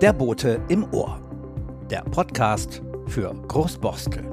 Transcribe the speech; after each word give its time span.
Der 0.00 0.12
Bote 0.12 0.60
im 0.68 0.92
Ohr. 0.92 1.18
Der 1.90 2.02
Podcast 2.02 2.82
für 3.06 3.34
Großborstel. 3.48 4.24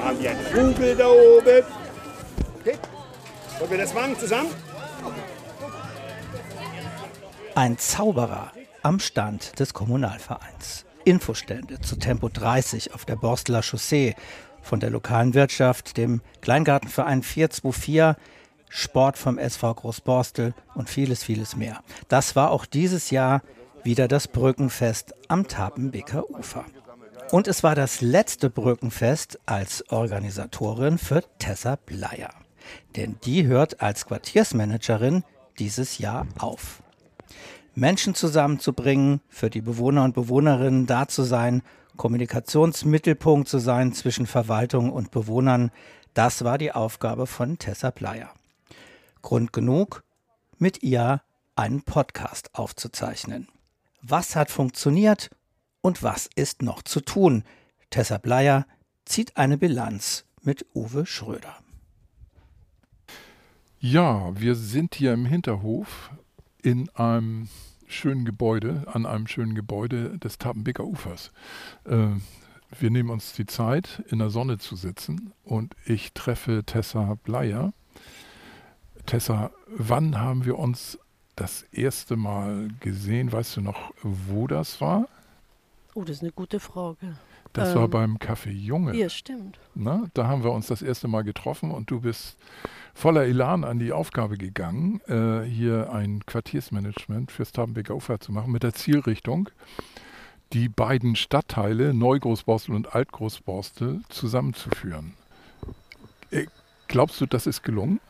Haben 0.00 0.18
wir 0.20 0.30
einen 0.30 0.74
Vogel 0.74 0.96
da 0.96 1.08
oben? 1.08 1.62
Okay. 2.60 2.78
Wollen 3.58 3.70
wir 3.70 3.78
das 3.78 3.94
machen 3.94 4.18
zusammen? 4.18 4.48
Ein 7.54 7.78
Zauberer 7.78 8.50
am 8.82 8.98
Stand 8.98 9.60
des 9.60 9.72
Kommunalvereins. 9.72 10.84
Infostände 11.04 11.80
zu 11.80 11.96
Tempo 11.96 12.28
30 12.28 12.94
auf 12.94 13.04
der 13.04 13.16
Borsteler 13.16 13.62
Chaussee, 13.62 14.14
von 14.64 14.80
der 14.80 14.90
lokalen 14.90 15.34
Wirtschaft, 15.34 15.96
dem 15.96 16.20
Kleingartenverein 16.40 17.22
424, 17.22 18.16
Sport 18.68 19.18
vom 19.18 19.38
SV 19.38 19.74
Großborstel 19.74 20.54
und 20.74 20.90
vieles, 20.90 21.22
vieles 21.22 21.54
mehr. 21.54 21.80
Das 22.08 22.34
war 22.34 22.50
auch 22.50 22.66
dieses 22.66 23.10
Jahr 23.10 23.42
wieder 23.84 24.08
das 24.08 24.26
Brückenfest 24.26 25.14
am 25.28 25.46
Tapenbeker 25.46 26.28
Ufer. 26.30 26.64
Und 27.30 27.46
es 27.46 27.62
war 27.62 27.74
das 27.74 28.00
letzte 28.00 28.50
Brückenfest 28.50 29.38
als 29.46 29.88
Organisatorin 29.90 30.98
für 30.98 31.22
Tessa 31.38 31.76
Bleier. 31.76 32.30
Denn 32.96 33.16
die 33.24 33.46
hört 33.46 33.80
als 33.80 34.06
Quartiersmanagerin 34.06 35.22
dieses 35.58 35.98
Jahr 35.98 36.26
auf. 36.38 36.82
Menschen 37.74 38.14
zusammenzubringen, 38.14 39.20
für 39.28 39.50
die 39.50 39.60
Bewohner 39.60 40.04
und 40.04 40.14
Bewohnerinnen 40.14 40.86
da 40.86 41.08
zu 41.08 41.22
sein, 41.22 41.62
Kommunikationsmittelpunkt 41.96 43.48
zu 43.48 43.58
sein 43.58 43.92
zwischen 43.92 44.26
Verwaltung 44.26 44.90
und 44.90 45.10
Bewohnern, 45.10 45.70
das 46.14 46.44
war 46.44 46.58
die 46.58 46.72
Aufgabe 46.72 47.26
von 47.26 47.58
Tessa 47.58 47.90
Bleier. 47.90 48.30
Grund 49.22 49.52
genug, 49.52 50.04
mit 50.58 50.82
ihr 50.82 51.22
einen 51.56 51.82
Podcast 51.82 52.50
aufzuzeichnen. 52.54 53.48
Was 54.02 54.36
hat 54.36 54.50
funktioniert 54.50 55.30
und 55.80 56.02
was 56.02 56.28
ist 56.34 56.62
noch 56.62 56.82
zu 56.82 57.00
tun? 57.00 57.44
Tessa 57.90 58.18
Bleier 58.18 58.66
zieht 59.04 59.36
eine 59.36 59.58
Bilanz 59.58 60.24
mit 60.42 60.66
Uwe 60.74 61.06
Schröder. 61.06 61.56
Ja, 63.80 64.38
wir 64.38 64.54
sind 64.54 64.94
hier 64.94 65.12
im 65.12 65.26
Hinterhof 65.26 66.10
in 66.62 66.88
einem 66.90 67.48
schönen 67.86 68.24
Gebäude, 68.24 68.84
an 68.92 69.06
einem 69.06 69.26
schönen 69.26 69.54
Gebäude 69.54 70.18
des 70.18 70.38
Tapenbeker 70.38 70.84
Ufers. 70.84 71.32
Äh, 71.84 72.08
wir 72.78 72.90
nehmen 72.90 73.10
uns 73.10 73.32
die 73.34 73.46
Zeit, 73.46 74.02
in 74.08 74.18
der 74.18 74.30
Sonne 74.30 74.58
zu 74.58 74.76
sitzen 74.76 75.32
und 75.44 75.76
ich 75.84 76.12
treffe 76.12 76.64
Tessa 76.64 77.16
Bleier. 77.22 77.72
Tessa, 79.06 79.50
wann 79.68 80.18
haben 80.18 80.44
wir 80.44 80.58
uns 80.58 80.98
das 81.36 81.62
erste 81.72 82.16
Mal 82.16 82.68
gesehen? 82.80 83.32
Weißt 83.32 83.56
du 83.56 83.60
noch, 83.60 83.92
wo 84.02 84.46
das 84.46 84.80
war? 84.80 85.08
Oh, 85.94 86.02
das 86.02 86.16
ist 86.16 86.22
eine 86.22 86.32
gute 86.32 86.58
Frage. 86.58 87.16
Das 87.54 87.70
ähm, 87.70 87.76
war 87.76 87.88
beim 87.88 88.16
Café 88.18 88.50
Junge. 88.50 88.94
Ja, 88.94 89.08
stimmt. 89.08 89.58
Na, 89.74 90.04
da 90.12 90.26
haben 90.26 90.44
wir 90.44 90.50
uns 90.50 90.66
das 90.66 90.82
erste 90.82 91.08
Mal 91.08 91.22
getroffen 91.22 91.70
und 91.70 91.90
du 91.90 92.00
bist 92.00 92.36
voller 92.92 93.24
Elan 93.24 93.64
an 93.64 93.78
die 93.78 93.92
Aufgabe 93.92 94.36
gegangen, 94.36 95.00
äh, 95.06 95.42
hier 95.44 95.90
ein 95.92 96.26
Quartiersmanagement 96.26 97.30
fürs 97.30 97.52
Tabenbeker 97.52 97.94
Ufer 97.94 98.20
zu 98.20 98.32
machen 98.32 98.52
mit 98.52 98.64
der 98.64 98.74
Zielrichtung, 98.74 99.48
die 100.52 100.68
beiden 100.68 101.14
Stadtteile 101.16 101.94
Neugroßborstel 101.94 102.74
und 102.74 102.94
Altgroßborstel 102.94 104.02
zusammenzuführen. 104.08 105.14
Äh, 106.30 106.46
glaubst 106.88 107.20
du, 107.20 107.26
das 107.26 107.46
ist 107.46 107.62
gelungen? 107.62 108.00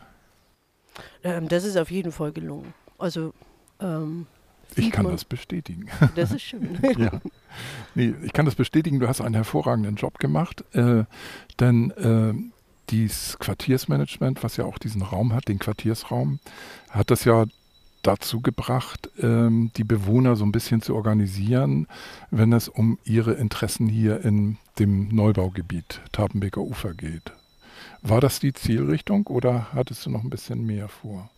Ähm, 1.22 1.48
das 1.48 1.64
ist 1.64 1.76
auf 1.76 1.90
jeden 1.90 2.12
Fall 2.12 2.32
gelungen. 2.32 2.72
Also 2.96 3.34
ähm, 3.78 4.26
ich 4.76 4.90
kann 4.90 5.06
das 5.06 5.24
bestätigen. 5.24 5.86
Das 6.14 6.32
ist 6.32 6.42
schön. 6.42 6.78
ja. 6.98 7.20
Nee, 7.94 8.14
ich 8.22 8.32
kann 8.32 8.46
das 8.46 8.54
bestätigen, 8.54 9.00
du 9.00 9.08
hast 9.08 9.20
einen 9.20 9.34
hervorragenden 9.34 9.96
Job 9.96 10.18
gemacht, 10.18 10.64
äh, 10.74 11.04
denn 11.60 11.90
äh, 11.92 12.34
dieses 12.90 13.38
Quartiersmanagement, 13.38 14.42
was 14.42 14.56
ja 14.56 14.64
auch 14.64 14.78
diesen 14.78 15.02
Raum 15.02 15.32
hat, 15.32 15.48
den 15.48 15.58
Quartiersraum, 15.58 16.38
hat 16.90 17.10
das 17.10 17.24
ja 17.24 17.46
dazu 18.02 18.40
gebracht, 18.40 19.10
ähm, 19.20 19.70
die 19.76 19.84
Bewohner 19.84 20.36
so 20.36 20.44
ein 20.44 20.52
bisschen 20.52 20.82
zu 20.82 20.94
organisieren, 20.94 21.86
wenn 22.30 22.52
es 22.52 22.68
um 22.68 22.98
ihre 23.04 23.32
Interessen 23.32 23.88
hier 23.88 24.24
in 24.24 24.58
dem 24.78 25.08
Neubaugebiet 25.08 26.00
Tapenbeker 26.12 26.60
Ufer 26.60 26.94
geht. 26.94 27.32
War 28.02 28.20
das 28.20 28.40
die 28.40 28.52
Zielrichtung 28.52 29.26
oder 29.28 29.72
hattest 29.72 30.04
du 30.04 30.10
noch 30.10 30.22
ein 30.22 30.30
bisschen 30.30 30.64
mehr 30.66 30.88
vor? 30.88 31.30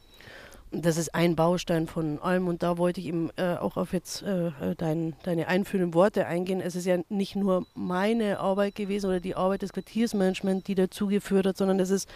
Das 0.72 0.96
ist 0.96 1.14
ein 1.14 1.36
Baustein 1.36 1.86
von 1.86 2.18
allem 2.18 2.48
und 2.48 2.62
da 2.62 2.76
wollte 2.76 3.00
ich 3.00 3.06
eben 3.06 3.30
äh, 3.36 3.56
auch 3.56 3.76
auf 3.76 3.92
jetzt 3.92 4.22
äh, 4.22 4.50
dein, 4.76 5.14
deine 5.22 5.48
einführenden 5.48 5.94
Worte 5.94 6.26
eingehen. 6.26 6.60
Es 6.60 6.74
ist 6.74 6.86
ja 6.86 6.98
nicht 7.08 7.36
nur 7.36 7.66
meine 7.74 8.40
Arbeit 8.40 8.74
gewesen 8.74 9.06
oder 9.06 9.20
die 9.20 9.36
Arbeit 9.36 9.62
des 9.62 9.72
Quartiersmanagements, 9.72 10.64
die 10.64 10.74
dazu 10.74 11.06
geführt 11.06 11.46
hat, 11.46 11.56
sondern 11.56 11.80
es 11.80 11.90
ist 11.90 12.08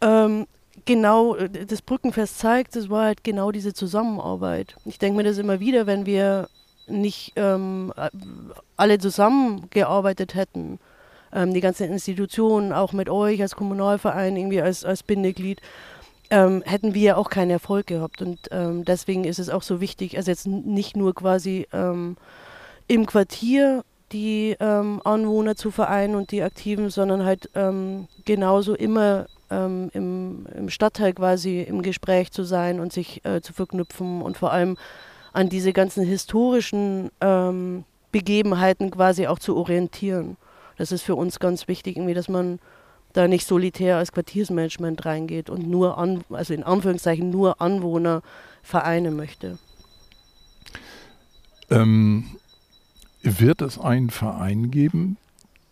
ähm, 0.00 0.46
genau, 0.84 1.36
äh, 1.36 1.48
das 1.48 1.82
Brückenfest 1.82 2.38
zeigt, 2.38 2.76
es 2.76 2.90
war 2.90 3.04
halt 3.04 3.24
genau 3.24 3.50
diese 3.50 3.74
Zusammenarbeit. 3.74 4.76
Ich 4.84 4.98
denke 4.98 5.16
mir 5.16 5.24
das 5.24 5.38
immer 5.38 5.60
wieder, 5.60 5.86
wenn 5.86 6.06
wir 6.06 6.48
nicht 6.86 7.32
ähm, 7.36 7.92
alle 8.76 8.98
zusammengearbeitet 8.98 10.34
hätten, 10.34 10.78
ähm, 11.32 11.54
die 11.54 11.60
ganzen 11.60 11.90
Institutionen, 11.90 12.72
auch 12.72 12.92
mit 12.92 13.08
euch 13.08 13.40
als 13.40 13.56
Kommunalverein, 13.56 14.36
irgendwie 14.36 14.60
als, 14.60 14.84
als 14.84 15.02
Bindeglied, 15.02 15.60
ähm, 16.34 16.64
hätten 16.66 16.94
wir 16.94 17.16
auch 17.16 17.30
keinen 17.30 17.50
Erfolg 17.50 17.86
gehabt. 17.86 18.20
Und 18.20 18.40
ähm, 18.50 18.84
deswegen 18.84 19.22
ist 19.22 19.38
es 19.38 19.50
auch 19.50 19.62
so 19.62 19.80
wichtig, 19.80 20.16
also 20.16 20.32
jetzt 20.32 20.48
nicht 20.48 20.96
nur 20.96 21.14
quasi 21.14 21.68
ähm, 21.72 22.16
im 22.88 23.06
Quartier 23.06 23.84
die 24.10 24.56
ähm, 24.58 25.00
Anwohner 25.04 25.54
zu 25.54 25.70
vereinen 25.70 26.16
und 26.16 26.32
die 26.32 26.42
Aktiven, 26.42 26.90
sondern 26.90 27.24
halt 27.24 27.50
ähm, 27.54 28.08
genauso 28.24 28.74
immer 28.74 29.26
ähm, 29.48 29.90
im, 29.92 30.46
im, 30.56 30.70
Stadtteil 30.70 31.12
quasi 31.12 31.62
im 31.62 31.82
Gespräch 31.82 32.32
zu 32.32 32.42
sein 32.42 32.80
und 32.80 32.92
sich 32.92 33.24
äh, 33.24 33.40
zu 33.40 33.52
verknüpfen 33.52 34.20
und 34.20 34.36
vor 34.36 34.52
allem 34.52 34.76
an 35.32 35.48
diese 35.48 35.72
ganzen 35.72 36.04
historischen 36.04 37.10
Begebenheiten 38.12 38.92
quasi 38.92 39.26
auch 39.26 39.40
zu 39.40 39.56
orientieren. 39.56 40.36
Das 40.78 40.92
ist 40.92 41.02
für 41.02 41.16
uns 41.16 41.40
ganz 41.40 41.66
wichtig, 41.66 41.96
irgendwie, 41.96 42.14
dass 42.14 42.28
man 42.28 42.60
da 43.14 43.28
nicht 43.28 43.46
solitär 43.46 43.96
als 43.96 44.12
Quartiersmanagement 44.12 45.06
reingeht 45.06 45.48
und 45.48 45.68
nur, 45.68 45.96
an, 45.96 46.24
also 46.28 46.52
in 46.52 46.62
Anführungszeichen 46.62 47.30
nur 47.30 47.62
Anwohner 47.62 48.22
vereinen 48.62 49.16
möchte. 49.16 49.58
Ähm, 51.70 52.26
wird 53.22 53.62
es 53.62 53.78
einen 53.78 54.10
Verein 54.10 54.70
geben, 54.70 55.16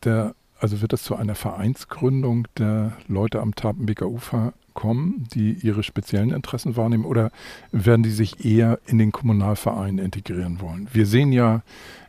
der, 0.05 0.35
also 0.59 0.81
wird 0.81 0.93
es 0.93 1.03
zu 1.03 1.17
einer 1.17 1.35
Vereinsgründung 1.35 2.49
der 2.57 2.93
Leute 3.09 3.41
am 3.41 3.55
Tapenbeker 3.55 4.09
Ufer 4.09 4.55
kommen, 4.75 5.27
die 5.35 5.53
ihre 5.53 5.83
speziellen 5.83 6.31
Interessen 6.31 6.77
wahrnehmen, 6.77 7.05
oder 7.05 7.31
werden 7.71 8.03
die 8.03 8.11
sich 8.11 8.45
eher 8.45 8.79
in 8.87 8.99
den 8.99 9.13
Kommunalverein 9.13 9.99
integrieren 9.99 10.61
wollen? 10.61 10.89
Wir 10.93 11.07
sehen 11.07 11.33
ja, 11.33 11.63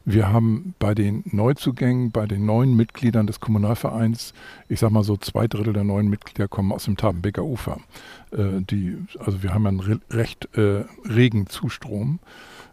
wir 0.06 0.34
haben 0.34 0.76
bei 0.80 0.94
den 0.94 1.24
Neuzugängen, 1.26 2.12
bei 2.12 2.26
den 2.26 2.46
neuen 2.46 2.76
Mitgliedern 2.76 3.26
des 3.26 3.40
Kommunalvereins, 3.40 4.34
ich 4.68 4.80
sage 4.80 4.94
mal 4.94 5.04
so 5.04 5.16
zwei 5.16 5.48
Drittel 5.48 5.72
der 5.72 5.86
neuen 5.86 6.10
Mitglieder 6.10 6.50
kommen 6.50 6.74
aus 6.74 6.86
dem 6.86 6.98
Tabenbeker 6.98 7.44
Ufer. 7.44 7.78
Äh, 8.32 8.62
die, 8.62 8.98
also 9.20 9.44
wir 9.44 9.54
haben 9.54 9.66
einen 9.66 9.80
re 9.80 10.00
recht 10.10 10.50
äh, 10.58 10.84
regen 11.06 11.48
Zustrom. 11.48 12.20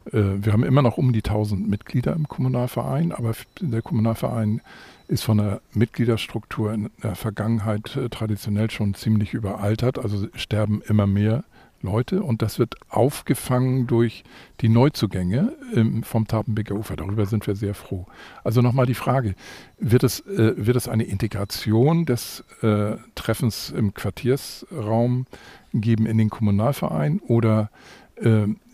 Äh, 0.07 0.43
wir 0.43 0.53
haben 0.53 0.65
immer 0.65 0.83
noch 0.83 0.99
um 0.99 1.13
die 1.13 1.23
1000 1.23 1.69
Mitglieder 1.69 2.15
im 2.15 2.27
Kommunalverein, 2.27 3.13
aber 3.13 3.33
der 3.61 3.83
Kommunalverein 3.83 4.61
ist 5.11 5.25
von 5.25 5.39
der 5.39 5.61
Mitgliederstruktur 5.73 6.73
in 6.73 6.91
der 7.03 7.17
Vergangenheit 7.17 7.97
äh, 7.97 8.09
traditionell 8.09 8.71
schon 8.71 8.95
ziemlich 8.95 9.35
überaltert. 9.35 9.99
Also 9.99 10.29
sterben 10.35 10.83
immer 10.83 11.07
mehr 11.07 11.45
Leute 11.83 12.23
und 12.23 12.43
das 12.43 12.59
wird 12.59 12.77
aufgefangen 12.91 13.87
durch 13.87 14.23
die 14.61 14.69
Neuzugänge 14.69 15.53
ähm, 15.75 16.05
vom 16.05 16.29
Tapenbeker 16.29 16.77
Ufer. 16.77 16.95
Darüber 16.95 17.27
sind 17.27 17.47
wir 17.47 17.57
sehr 17.57 17.75
froh. 17.75 18.07
Also 18.45 18.63
nochmal 18.63 18.87
die 18.87 18.95
Frage, 18.95 19.35
wird 19.79 20.05
es, 20.05 20.21
äh, 20.27 20.55
wird 20.57 20.77
es 20.77 20.87
eine 20.87 21.05
Integration 21.05 22.05
des 22.05 22.45
äh, 22.63 22.97
Treffens 23.17 23.71
im 23.71 23.95
Quartiersraum 23.95 25.27
geben 25.73 26.07
in 26.07 26.19
den 26.19 26.31
Kommunalverein 26.31 27.21
oder 27.21 27.71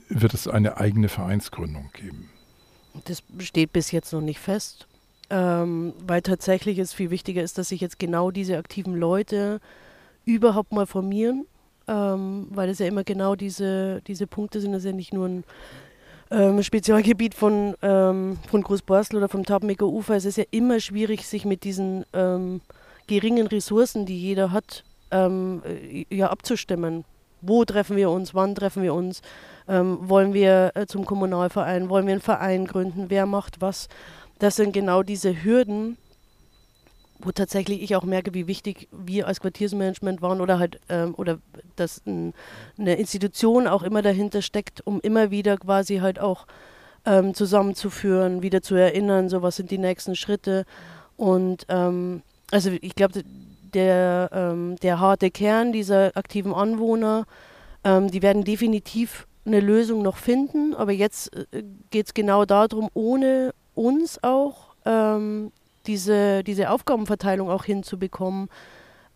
wird 0.09 0.35
es 0.35 0.49
eine 0.49 0.79
eigene 0.79 1.09
Vereinsgründung 1.09 1.91
geben? 1.93 2.31
Das 3.05 3.23
steht 3.39 3.73
bis 3.73 3.93
jetzt 3.93 4.13
noch 4.13 4.21
nicht 4.21 4.41
fest 4.41 4.89
ähm, 5.31 5.95
weil 6.07 6.23
tatsächlich 6.23 6.79
es 6.79 6.93
viel 6.93 7.11
wichtiger 7.11 7.43
ist, 7.43 7.59
dass 7.59 7.69
sich 7.69 7.81
jetzt 7.81 7.99
genau 7.99 8.31
diese 8.31 8.59
aktiven 8.59 8.95
Leute 8.95 9.61
überhaupt 10.25 10.73
mal 10.73 10.87
formieren, 10.87 11.47
ähm, 11.89 12.49
weil 12.51 12.69
es 12.69 12.79
ja 12.79 12.87
immer 12.87 13.05
genau 13.05 13.35
diese, 13.35 14.03
diese 14.07 14.27
Punkte 14.27 14.61
sind, 14.61 14.73
das 14.73 14.83
ist 14.83 14.91
ja 14.91 14.93
nicht 14.93 15.13
nur 15.13 15.29
ein 15.29 15.45
ähm, 16.31 16.63
Spezialgebiet 16.63 17.35
von, 17.35 17.75
ähm, 17.83 18.39
von 18.49 18.63
Großborstel 18.63 19.19
oder 19.19 19.29
vom 19.29 19.45
Tabenbeker 19.45 19.87
Ufer, 19.87 20.17
es 20.17 20.25
ist 20.25 20.39
ja 20.39 20.45
immer 20.51 20.81
schwierig, 20.81 21.27
sich 21.27 21.45
mit 21.45 21.65
diesen 21.65 22.05
ähm, 22.13 22.61
geringen 23.07 23.47
Ressourcen, 23.47 24.07
die 24.07 24.21
jeder 24.21 24.53
hat, 24.53 24.85
ähm, 25.11 25.63
äh, 25.65 26.05
ja, 26.15 26.31
abzustimmen. 26.31 27.05
Wo 27.43 27.65
treffen 27.65 27.97
wir 27.97 28.11
uns? 28.11 28.35
Wann 28.35 28.55
treffen 28.55 28.83
wir 28.83 28.95
uns? 28.95 29.23
Ähm, 29.69 29.99
wollen 30.03 30.35
wir 30.35 30.73
äh, 30.75 30.87
zum 30.87 31.05
Kommunalverein? 31.05 31.89
Wollen 31.89 32.07
wir 32.07 32.15
einen 32.15 32.23
Verein 32.23 32.67
gründen? 32.67 33.07
Wer 33.09 33.27
macht 33.27 33.61
was? 33.61 33.89
Das 34.39 34.57
sind 34.57 34.73
genau 34.73 35.03
diese 35.03 35.45
Hürden, 35.45 35.97
wo 37.19 37.33
tatsächlich 37.33 37.83
ich 37.83 37.97
auch 37.97 38.05
merke, 38.05 38.35
wie 38.35 38.47
wichtig 38.47 38.89
wir 38.93 39.27
als 39.27 39.41
Quartiersmanagement 39.41 40.21
waren 40.21 40.41
oder 40.41 40.59
halt 40.59 40.81
ähm, 40.89 41.15
oder 41.17 41.39
dass 41.77 42.03
ein, 42.07 42.35
eine 42.79 42.97
Institution 42.97 43.67
auch 43.67 43.83
immer 43.83 44.03
dahinter 44.03 44.43
steckt, 44.43 44.87
um 44.87 45.01
immer 45.01 45.31
wieder 45.31 45.57
quasi 45.57 45.99
halt 45.99 46.19
auch 46.19 46.47
ähm, 47.07 47.35
zusammenzuführen, 47.35 48.43
wieder 48.43 48.61
zu 48.61 48.75
erinnern, 48.75 49.29
so 49.29 49.41
was 49.41 49.57
sind 49.57 49.71
die 49.71 49.79
nächsten 49.79 50.17
Schritte. 50.17 50.65
Und 51.17 51.65
ähm, 51.69 52.23
also 52.51 52.71
ich 52.71 52.95
glaube, 52.95 53.23
der, 53.73 54.31
ähm, 54.33 54.77
der 54.83 55.01
harte 55.01 55.31
Kern 55.31 55.73
dieser 55.73 56.17
aktiven 56.17 56.53
Anwohner, 56.53 57.27
ähm, 57.85 58.11
die 58.11 58.23
werden 58.23 58.45
definitiv 58.45 59.27
eine 59.47 59.61
Lösung 59.61 60.03
noch 60.03 60.17
finden, 60.17 60.75
aber 60.75 60.93
jetzt 60.93 61.35
äh, 61.53 61.63
geht 61.91 62.07
es 62.07 62.15
genau 62.15 62.45
darum, 62.45 62.89
ohne 62.95 63.55
uns 63.77 64.23
auch 64.23 64.75
ähm, 64.85 65.53
diese, 65.87 66.43
diese 66.43 66.71
Aufgabenverteilung 66.71 67.49
auch 67.51 67.65
hinzubekommen. 67.65 68.49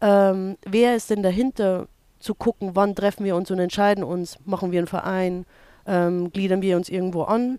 Ähm, 0.00 0.56
wer 0.64 0.94
ist 0.96 1.10
denn 1.10 1.22
dahinter, 1.22 1.88
zu 2.20 2.34
gucken, 2.34 2.72
wann 2.74 2.94
treffen 2.94 3.24
wir 3.24 3.34
uns 3.34 3.50
und 3.50 3.58
entscheiden 3.58 4.04
uns, 4.04 4.38
machen 4.44 4.72
wir 4.72 4.78
einen 4.80 4.86
Verein, 4.86 5.46
ähm, 5.86 6.30
gliedern 6.32 6.62
wir 6.62 6.76
uns 6.76 6.88
irgendwo 6.88 7.22
an. 7.22 7.58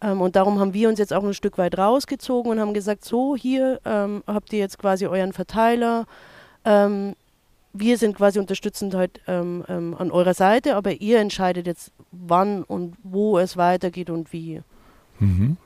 Ähm, 0.00 0.20
und 0.20 0.34
darum 0.34 0.58
haben 0.58 0.74
wir 0.74 0.88
uns 0.88 0.98
jetzt 0.98 1.12
auch 1.12 1.24
ein 1.24 1.34
Stück 1.34 1.58
weit 1.58 1.76
rausgezogen 1.76 2.50
und 2.50 2.60
haben 2.60 2.74
gesagt, 2.74 3.04
so 3.04 3.36
hier 3.36 3.80
ähm, 3.84 4.22
habt 4.26 4.52
ihr 4.52 4.58
jetzt 4.58 4.78
quasi 4.78 5.06
euren 5.06 5.32
Verteiler. 5.32 6.06
Ähm, 6.64 7.14
wir 7.74 7.98
sind 7.98 8.16
quasi 8.16 8.38
unterstützend 8.38 8.94
halt 8.94 9.20
ähm, 9.28 9.64
an 9.68 10.10
eurer 10.10 10.34
Seite, 10.34 10.74
aber 10.74 10.92
ihr 11.00 11.20
entscheidet 11.20 11.66
jetzt, 11.66 11.92
wann 12.10 12.64
und 12.64 12.96
wo 13.02 13.38
es 13.38 13.56
weitergeht 13.58 14.08
und 14.08 14.32
wie. 14.32 14.62
Mhm. 15.18 15.58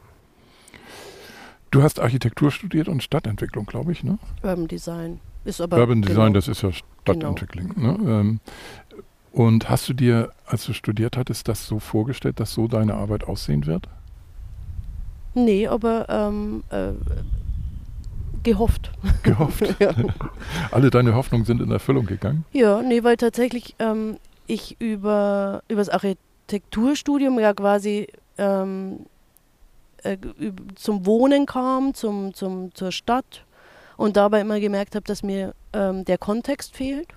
Du 1.73 1.83
hast 1.83 2.01
Architektur 2.01 2.51
studiert 2.51 2.87
und 2.87 3.03
Stadtentwicklung, 3.03 3.65
glaube 3.65 3.93
ich, 3.93 4.05
ne? 4.05 4.19
Urban 4.43 4.69
Design. 4.69 5.21
Ist 5.47 5.59
aber 5.59 5.79
Urban 5.79 6.03
genau. 6.03 6.09
Design, 6.09 6.35
das 6.35 6.47
ist 6.47 6.63
ja 6.63 6.71
Stadtentwicklung. 6.71 7.71
Genau. 7.75 7.93
Ne? 7.93 8.11
Ähm, 8.11 8.41
und 9.33 9.71
hast 9.71 9.89
du 9.89 9.95
dir, 9.95 10.31
als 10.45 10.67
du 10.67 10.75
studiert 10.75 11.17
hattest, 11.17 11.49
das 11.49 11.67
so 11.67 11.79
vorgestellt, 11.79 12.41
dass 12.41 12.53
so 12.53 12.69
deine 12.69 12.95
Arbeit 12.95 13.25
aussehen 13.25 13.65
wird? 13.65 13.89
Nee, 15.33 15.67
aber 15.67 16.07
ähm, 16.11 16.63
äh, 16.69 16.93
gehofft. 18.43 18.91
Gehofft. 19.23 19.75
ja. 19.81 19.95
Alle 20.73 20.91
deine 20.91 21.15
Hoffnungen 21.15 21.47
sind 21.47 21.63
in 21.63 21.71
Erfüllung 21.71 22.05
gegangen? 22.05 22.45
Ja, 22.53 22.83
nee, 22.83 23.03
weil 23.03 23.17
tatsächlich 23.17 23.77
ähm, 23.79 24.19
ich 24.47 24.79
über, 24.79 25.63
über 25.69 25.81
das 25.81 25.89
Architekturstudium 25.89 27.41
ja 27.41 27.55
quasi 27.55 28.09
ähm, 28.37 29.07
äh, 30.03 30.19
zum 30.75 31.07
Wohnen 31.07 31.47
kam, 31.47 31.95
zum, 31.95 32.35
zum, 32.35 32.75
zur 32.75 32.93
Stadt 32.93 33.45
und 33.97 34.17
dabei 34.17 34.41
immer 34.41 34.61
gemerkt 34.61 34.95
habe, 34.95 35.05
dass 35.05 35.23
mir 35.23 35.55
ähm, 35.73 36.05
der 36.05 36.19
Kontext 36.19 36.77
fehlt, 36.77 37.09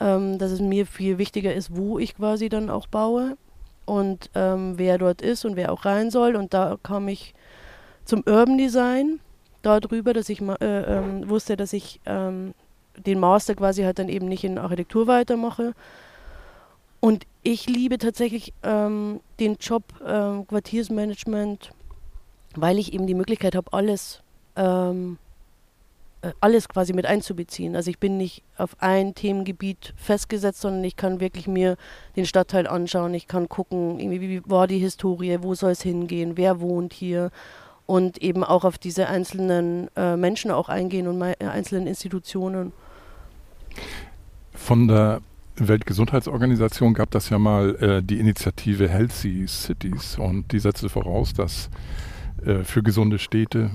ähm, 0.00 0.38
dass 0.38 0.50
es 0.50 0.60
mir 0.60 0.86
viel 0.86 1.18
wichtiger 1.18 1.54
ist, 1.54 1.76
wo 1.76 1.98
ich 1.98 2.16
quasi 2.16 2.48
dann 2.48 2.70
auch 2.70 2.86
baue 2.86 3.36
und 3.84 4.30
ähm, 4.34 4.74
wer 4.76 4.98
dort 4.98 5.22
ist 5.22 5.44
und 5.44 5.56
wer 5.56 5.72
auch 5.72 5.84
rein 5.84 6.10
soll. 6.10 6.36
Und 6.36 6.54
da 6.54 6.76
kam 6.82 7.08
ich 7.08 7.34
zum 8.04 8.22
Urban 8.26 8.58
Design 8.58 9.20
darüber, 9.62 10.12
dass 10.12 10.28
ich 10.28 10.40
äh, 10.40 10.54
ähm, 10.60 11.28
wusste, 11.28 11.56
dass 11.56 11.72
ich 11.72 12.00
ähm, 12.06 12.54
den 12.96 13.20
Master 13.20 13.54
quasi 13.54 13.82
halt 13.82 13.98
dann 13.98 14.08
eben 14.08 14.28
nicht 14.28 14.44
in 14.44 14.58
Architektur 14.58 15.06
weitermache. 15.06 15.74
Und 17.00 17.26
ich 17.42 17.66
liebe 17.66 17.98
tatsächlich 17.98 18.52
ähm, 18.62 19.20
den 19.40 19.56
Job 19.56 19.82
ähm, 20.06 20.46
Quartiersmanagement 20.46 21.72
weil 22.56 22.78
ich 22.78 22.92
eben 22.92 23.06
die 23.06 23.14
Möglichkeit 23.14 23.54
habe, 23.54 23.72
alles, 23.72 24.22
ähm, 24.56 25.18
äh, 26.22 26.32
alles 26.40 26.68
quasi 26.68 26.92
mit 26.92 27.06
einzubeziehen. 27.06 27.76
Also 27.76 27.90
ich 27.90 27.98
bin 27.98 28.16
nicht 28.16 28.42
auf 28.56 28.76
ein 28.80 29.14
Themengebiet 29.14 29.94
festgesetzt, 29.96 30.60
sondern 30.60 30.84
ich 30.84 30.96
kann 30.96 31.20
wirklich 31.20 31.48
mir 31.48 31.76
den 32.16 32.26
Stadtteil 32.26 32.66
anschauen. 32.66 33.14
Ich 33.14 33.26
kann 33.26 33.48
gucken, 33.48 33.98
wie 33.98 34.42
war 34.44 34.66
die 34.66 34.78
Historie, 34.78 35.38
wo 35.40 35.54
soll 35.54 35.72
es 35.72 35.82
hingehen, 35.82 36.36
wer 36.36 36.60
wohnt 36.60 36.92
hier 36.92 37.30
und 37.86 38.18
eben 38.22 38.44
auch 38.44 38.64
auf 38.64 38.78
diese 38.78 39.08
einzelnen 39.08 39.88
äh, 39.96 40.16
Menschen 40.16 40.50
auch 40.50 40.68
eingehen 40.68 41.08
und 41.08 41.20
äh, 41.20 41.34
einzelnen 41.40 41.86
Institutionen. 41.86 42.72
Von 44.54 44.88
der 44.88 45.20
Weltgesundheitsorganisation 45.56 46.94
gab 46.94 47.10
das 47.10 47.28
ja 47.28 47.38
mal 47.38 47.74
äh, 47.76 48.02
die 48.02 48.18
Initiative 48.18 48.88
Healthy 48.88 49.46
Cities 49.46 50.18
und 50.18 50.52
die 50.52 50.58
setzte 50.58 50.88
voraus, 50.88 51.32
dass 51.32 51.68
äh, 52.44 52.64
für 52.64 52.82
gesunde 52.82 53.18
Städte 53.18 53.70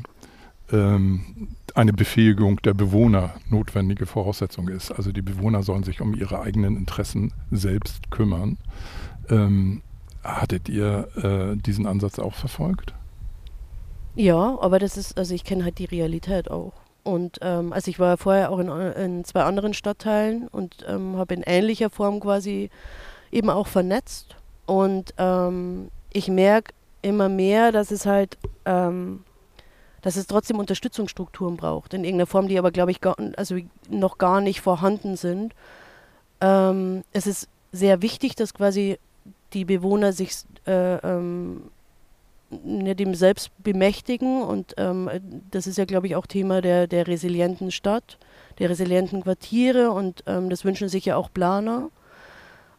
ähm, 0.72 1.50
eine 1.74 1.94
Befähigung 1.94 2.62
der 2.64 2.74
Bewohner 2.74 3.36
notwendige 3.50 4.06
Voraussetzung 4.06 4.68
ist. 4.70 4.92
Also 4.92 5.12
die 5.12 5.22
Bewohner 5.22 5.64
sollen 5.64 5.84
sich 5.84 6.02
um 6.02 6.14
ihre 6.14 6.42
eigenen 6.42 6.76
Interessen 6.76 7.34
selbst 7.52 8.10
kümmern. 8.12 8.58
Ähm, 9.30 9.82
hattet 10.24 10.70
ihr 10.70 11.08
äh, 11.16 11.56
diesen 11.56 11.86
Ansatz 11.86 12.20
auch 12.20 12.34
verfolgt? 12.34 12.94
Ja, 14.16 14.58
aber 14.60 14.80
das 14.80 14.98
ist, 14.98 15.18
also 15.18 15.34
ich 15.34 15.44
kenne 15.44 15.64
halt 15.64 15.78
die 15.78 15.86
Realität 15.86 16.50
auch. 16.50 16.74
Und 17.04 17.38
ähm, 17.42 17.72
also 17.72 17.90
ich 17.90 18.00
war 18.00 18.18
vorher 18.18 18.52
auch 18.52 18.60
in, 18.60 18.68
in 18.68 19.24
zwei 19.24 19.44
anderen 19.44 19.74
Stadtteilen 19.74 20.48
und 20.48 20.86
ähm, 20.90 21.16
habe 21.16 21.36
in 21.36 21.44
ähnlicher 21.44 21.90
Form 21.90 22.20
quasi 22.20 22.70
eben 23.32 23.50
auch 23.50 23.68
vernetzt. 23.68 24.36
Und 24.66 25.14
ähm, 25.18 25.90
ich 26.12 26.28
merke, 26.28 26.74
immer 27.02 27.30
mehr, 27.30 27.72
dass 27.72 27.92
es 27.92 28.06
halt, 28.06 28.38
ähm, 28.66 29.24
dass 30.02 30.16
es 30.16 30.28
trotzdem 30.28 30.60
Unterstützungsstrukturen 30.60 31.58
braucht, 31.58 31.94
in 31.94 32.04
irgendeiner 32.04 32.28
Form, 32.28 32.48
die 32.48 32.58
aber, 32.58 32.72
glaube 32.72 32.92
ich, 32.92 33.02
gar, 33.02 33.16
also 33.36 33.58
noch 33.90 34.18
gar 34.18 34.42
nicht 34.42 34.62
vorhanden 34.62 35.16
sind. 35.16 35.54
Ähm, 36.42 37.04
es 37.14 37.28
ist 37.28 37.50
sehr 37.72 38.02
wichtig, 38.02 38.36
dass 38.36 38.54
quasi 38.54 39.00
die 39.54 39.66
Bewohner 39.66 40.14
sich 40.14 40.34
äh, 40.66 40.96
ähm, 40.96 41.70
ne, 42.50 42.96
dem 42.96 43.16
selbst 43.16 43.52
bemächtigen 43.64 44.42
und 44.42 44.74
ähm, 44.78 45.10
das 45.52 45.68
ist 45.68 45.78
ja, 45.78 45.86
glaube 45.86 46.08
ich, 46.08 46.16
auch 46.16 46.26
Thema 46.26 46.62
der, 46.62 46.88
der 46.88 47.08
resilienten 47.08 47.72
Stadt, 47.72 48.18
der 48.60 48.70
resilienten 48.70 49.24
Quartiere 49.24 49.92
und 49.92 50.24
ähm, 50.28 50.50
das 50.50 50.66
wünschen 50.66 50.90
sich 50.90 51.06
ja 51.06 51.16
auch 51.16 51.32
Planer. 51.32 51.90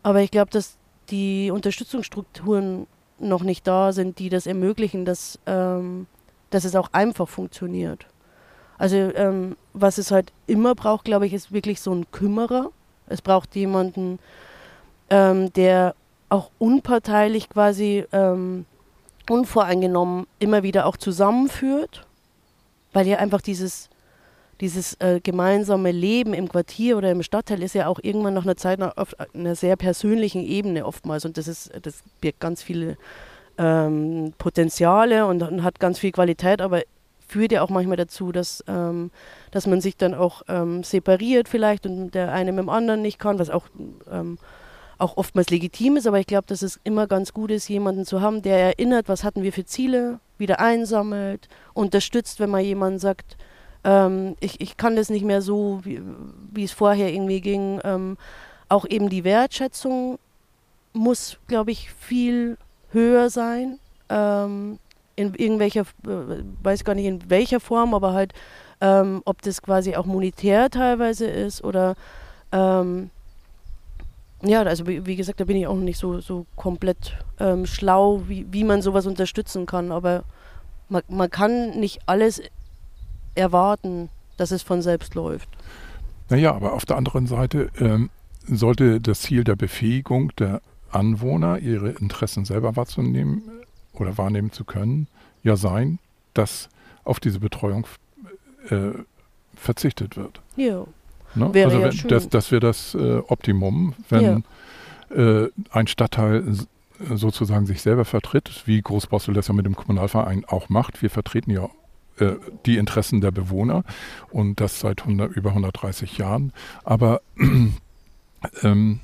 Aber 0.03 0.21
ich 0.21 0.31
glaube, 0.31 0.51
dass 0.51 0.77
die 1.11 1.51
Unterstützungsstrukturen 1.51 2.87
noch 3.21 3.43
nicht 3.43 3.67
da 3.67 3.93
sind, 3.93 4.19
die 4.19 4.29
das 4.29 4.47
ermöglichen, 4.47 5.05
dass, 5.05 5.39
ähm, 5.47 6.07
dass 6.51 6.65
es 6.65 6.77
auch 6.77 6.93
einfach 6.93 7.29
funktioniert. 7.29 8.07
Also 8.79 8.97
ähm, 8.97 9.57
was 9.73 9.99
es 9.99 10.11
halt 10.11 10.33
immer 10.47 10.75
braucht, 10.75 11.05
glaube 11.05 11.27
ich, 11.27 11.35
ist 11.35 11.53
wirklich 11.53 11.81
so 11.81 11.93
ein 11.93 12.11
Kümmerer. 12.13 12.71
Es 13.09 13.23
braucht 13.23 13.57
jemanden, 13.57 14.19
ähm, 15.11 15.53
der 15.53 15.95
auch 16.29 16.51
unparteilich 16.59 17.49
quasi 17.49 18.05
ähm, 18.13 18.67
unvoreingenommen 19.29 20.27
immer 20.39 20.63
wieder 20.63 20.87
auch 20.87 20.97
zusammenführt, 20.97 22.07
weil 22.93 23.07
ja 23.07 23.19
einfach 23.19 23.41
dieses 23.41 23.88
dieses 24.61 24.95
äh, 25.01 25.21
gemeinsame 25.21 25.93
Leben 25.93 26.35
im 26.35 26.49
Quartier 26.49 26.97
oder 26.97 27.11
im 27.11 27.23
Stadtteil 27.23 27.63
ist 27.63 27.75
ja 27.75 27.87
auch 27.87 28.01
irgendwann 28.03 28.35
nach 28.35 28.45
einer 28.45 28.57
Zeit 28.57 28.81
auf 28.83 29.15
einer 29.35 29.55
sehr 29.55 29.77
persönlichen 29.77 30.45
Ebene 30.45 30.85
oftmals. 30.85 31.25
Und 31.25 31.37
das 31.37 31.47
ist, 31.47 31.71
das 31.83 32.03
birgt 32.21 32.41
ganz 32.41 32.63
viele 32.63 32.97
ähm, 33.57 34.33
Potenziale 34.39 35.27
und, 35.27 35.43
und, 35.43 35.63
hat 35.63 35.79
ganz 35.79 35.99
viel 35.99 36.13
Qualität, 36.13 36.61
aber 36.61 36.83
führt 37.27 37.53
ja 37.53 37.63
auch 37.63 37.69
manchmal 37.69 37.97
dazu, 37.97 38.33
dass, 38.33 38.65
ähm, 38.67 39.11
dass 39.51 39.67
man 39.67 39.81
sich 39.81 39.97
dann 39.97 40.15
auch 40.15 40.43
ähm, 40.49 40.83
separiert 40.83 41.49
vielleicht 41.49 41.87
und 41.87 42.13
der 42.13 42.33
eine 42.33 42.53
mit 42.53 42.63
dem 42.63 42.69
anderen 42.69 43.03
nicht 43.03 43.19
kann, 43.19 43.39
was 43.39 43.51
auch, 43.51 43.67
ähm, 44.11 44.39
auch 44.97 45.17
oftmals 45.17 45.51
legitim 45.51 45.97
ist, 45.97 46.07
aber 46.07 46.19
ich 46.19 46.27
glaube, 46.27 46.47
dass 46.47 46.63
es 46.63 46.81
immer 46.85 47.07
ganz 47.07 47.33
gut 47.33 47.51
ist, 47.51 47.69
jemanden 47.69 48.07
zu 48.07 48.21
haben, 48.23 48.43
der 48.43 48.59
erinnert, 48.59 49.09
was 49.09 49.25
hatten 49.25 49.43
wir 49.43 49.53
für 49.53 49.65
Ziele, 49.65 50.21
wieder 50.39 50.61
einsammelt, 50.61 51.49
unterstützt, 51.75 52.41
wenn 52.41 52.51
mal 52.51 52.63
jemand 52.63 53.01
sagt, 53.01 53.37
ähm, 53.85 54.37
ich, 54.41 54.61
ich 54.61 54.77
kann 54.77 54.97
das 54.97 55.11
nicht 55.11 55.25
mehr 55.25 55.43
so, 55.43 55.81
wie, 55.85 56.65
es 56.65 56.73
vorher 56.73 57.13
irgendwie 57.13 57.41
ging. 57.41 57.81
Ähm, 57.85 58.17
auch 58.69 58.85
eben 58.89 59.09
die 59.09 59.25
Wertschätzung 59.25 60.19
muss, 60.93 61.39
glaube 61.47 61.71
ich, 61.71 61.93
viel 61.93 62.59
höher 62.91 63.31
sein. 63.31 63.79
Ähm, 64.09 64.79
in 65.17 65.35
irgendwelcher, 65.35 65.83
äh, 66.07 66.43
weiß 66.63 66.85
gar 66.85 66.95
nicht 66.95 67.07
in 67.07 67.31
welcher 67.31 67.61
Form, 67.61 67.95
aber 67.95 68.13
halt, 68.13 68.33
ähm, 68.81 69.23
ob 69.25 69.43
das 69.43 69.63
quasi 69.63 69.97
auch 69.97 70.07
monetär 70.07 70.71
teilweise 70.71 71.27
ist 71.27 71.65
oder 71.65 71.97
ähm, 72.53 73.11
ja, 74.43 74.63
also 74.63 74.87
wie, 74.87 75.17
gesagt, 75.17 75.41
da 75.41 75.45
bin 75.45 75.57
ich 75.57 75.67
auch 75.67 75.75
nicht 75.75 75.99
so, 75.99 76.21
so 76.21 76.47
komplett 76.55 77.17
ähm, 77.41 77.67
schlau, 77.67 78.23
wie, 78.29 78.47
wie 78.53 78.63
man 78.63 78.83
sowas 78.83 79.07
unterstützen 79.07 79.67
kann. 79.67 79.91
Aber 79.91 80.23
man, 80.89 81.03
man 81.09 81.29
kann 81.29 81.81
nicht 81.81 82.01
alles 82.07 82.41
erwarten, 83.39 84.11
dass 84.37 84.51
es 84.51 84.63
von 84.63 84.83
selbst 84.83 85.15
läuft. 85.15 85.49
Naja, 86.29 86.55
aber 86.55 86.75
auf 86.75 86.85
der 86.85 86.97
anderen 86.97 87.27
Seite 87.27 87.71
ähm, 87.79 88.11
sollte 88.47 89.01
das 89.01 89.23
Ziel 89.23 89.45
der 89.45 89.57
Befähigung 89.57 90.33
der 90.37 90.61
Anwohner, 90.91 91.59
ihre 91.59 91.91
Interessen 91.91 92.45
selber 92.45 92.77
wahrzunehmen 92.77 93.43
oder 93.93 94.19
wahrnehmen 94.19 94.53
zu 94.53 94.65
können, 94.65 95.07
ja 95.43 95.57
sein, 95.57 95.99
dass 96.35 96.69
auf 97.05 97.21
diese 97.21 97.41
Betreuung 97.41 97.87
äh, 98.71 98.91
verzichtet 99.55 100.17
wird. 100.17 100.41
Ja. 100.57 100.85
Ne? 101.35 101.55
Wäre 101.55 101.71
also 101.71 101.83
wenn, 101.83 101.93
ja 101.93 102.09
das, 102.09 102.29
das 102.29 102.51
wäre 102.51 102.61
das 102.61 102.95
äh, 102.95 103.19
Optimum, 103.29 103.95
wenn 104.09 104.45
ja. 105.11 105.43
äh, 105.43 105.51
ein 105.71 105.87
Stadtteil 105.87 106.45
sozusagen 107.15 107.67
sich 107.67 107.81
selber 107.81 108.05
vertritt, 108.05 108.63
wie 108.67 108.81
Großbossel 108.81 109.35
das 109.35 109.49
ja 109.49 109.55
mit 109.55 109.67
dem 109.67 109.77
Kommunalverein 109.77 110.45
auch 110.47 110.69
macht. 110.69 111.01
Wir 111.03 111.11
vertreten 111.11 111.51
ja 111.51 111.69
äh, 112.21 112.37
die 112.67 112.77
Interessen 112.77 113.21
der 113.21 113.31
Bewohner 113.31 113.85
und 114.31 114.61
das 114.61 114.81
seit 114.81 115.03
100, 115.03 115.35
über 115.35 115.51
130 115.51 116.19
Jahren. 116.19 116.53
Aber 116.85 117.21
ähm, 118.63 119.01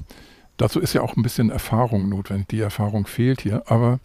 dazu 0.56 0.80
ist 0.80 0.92
ja 0.92 1.02
auch 1.02 1.16
ein 1.16 1.22
bisschen 1.22 1.50
Erfahrung 1.50 2.08
notwendig. 2.08 2.48
Die 2.48 2.60
Erfahrung 2.60 3.06
fehlt 3.06 3.40
hier. 3.40 3.62
Aber 3.66 4.00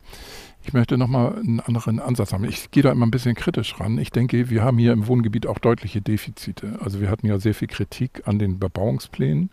ich 0.63 0.73
möchte 0.73 0.97
nochmal 0.97 1.35
einen 1.37 1.59
anderen 1.59 1.99
Ansatz 1.99 2.33
haben. 2.33 2.43
Ich 2.43 2.71
gehe 2.71 2.83
da 2.83 2.91
immer 2.91 3.05
ein 3.05 3.11
bisschen 3.11 3.35
kritisch 3.35 3.79
ran. 3.79 3.97
Ich 3.97 4.11
denke, 4.11 4.49
wir 4.49 4.63
haben 4.63 4.77
hier 4.77 4.91
im 4.91 5.07
Wohngebiet 5.07 5.47
auch 5.47 5.57
deutliche 5.57 6.01
Defizite. 6.01 6.79
Also 6.81 6.99
wir 7.01 7.09
hatten 7.09 7.27
ja 7.27 7.39
sehr 7.39 7.53
viel 7.53 7.67
Kritik 7.67 8.27
an 8.27 8.39
den 8.39 8.59
Bebauungsplänen, 8.59 9.51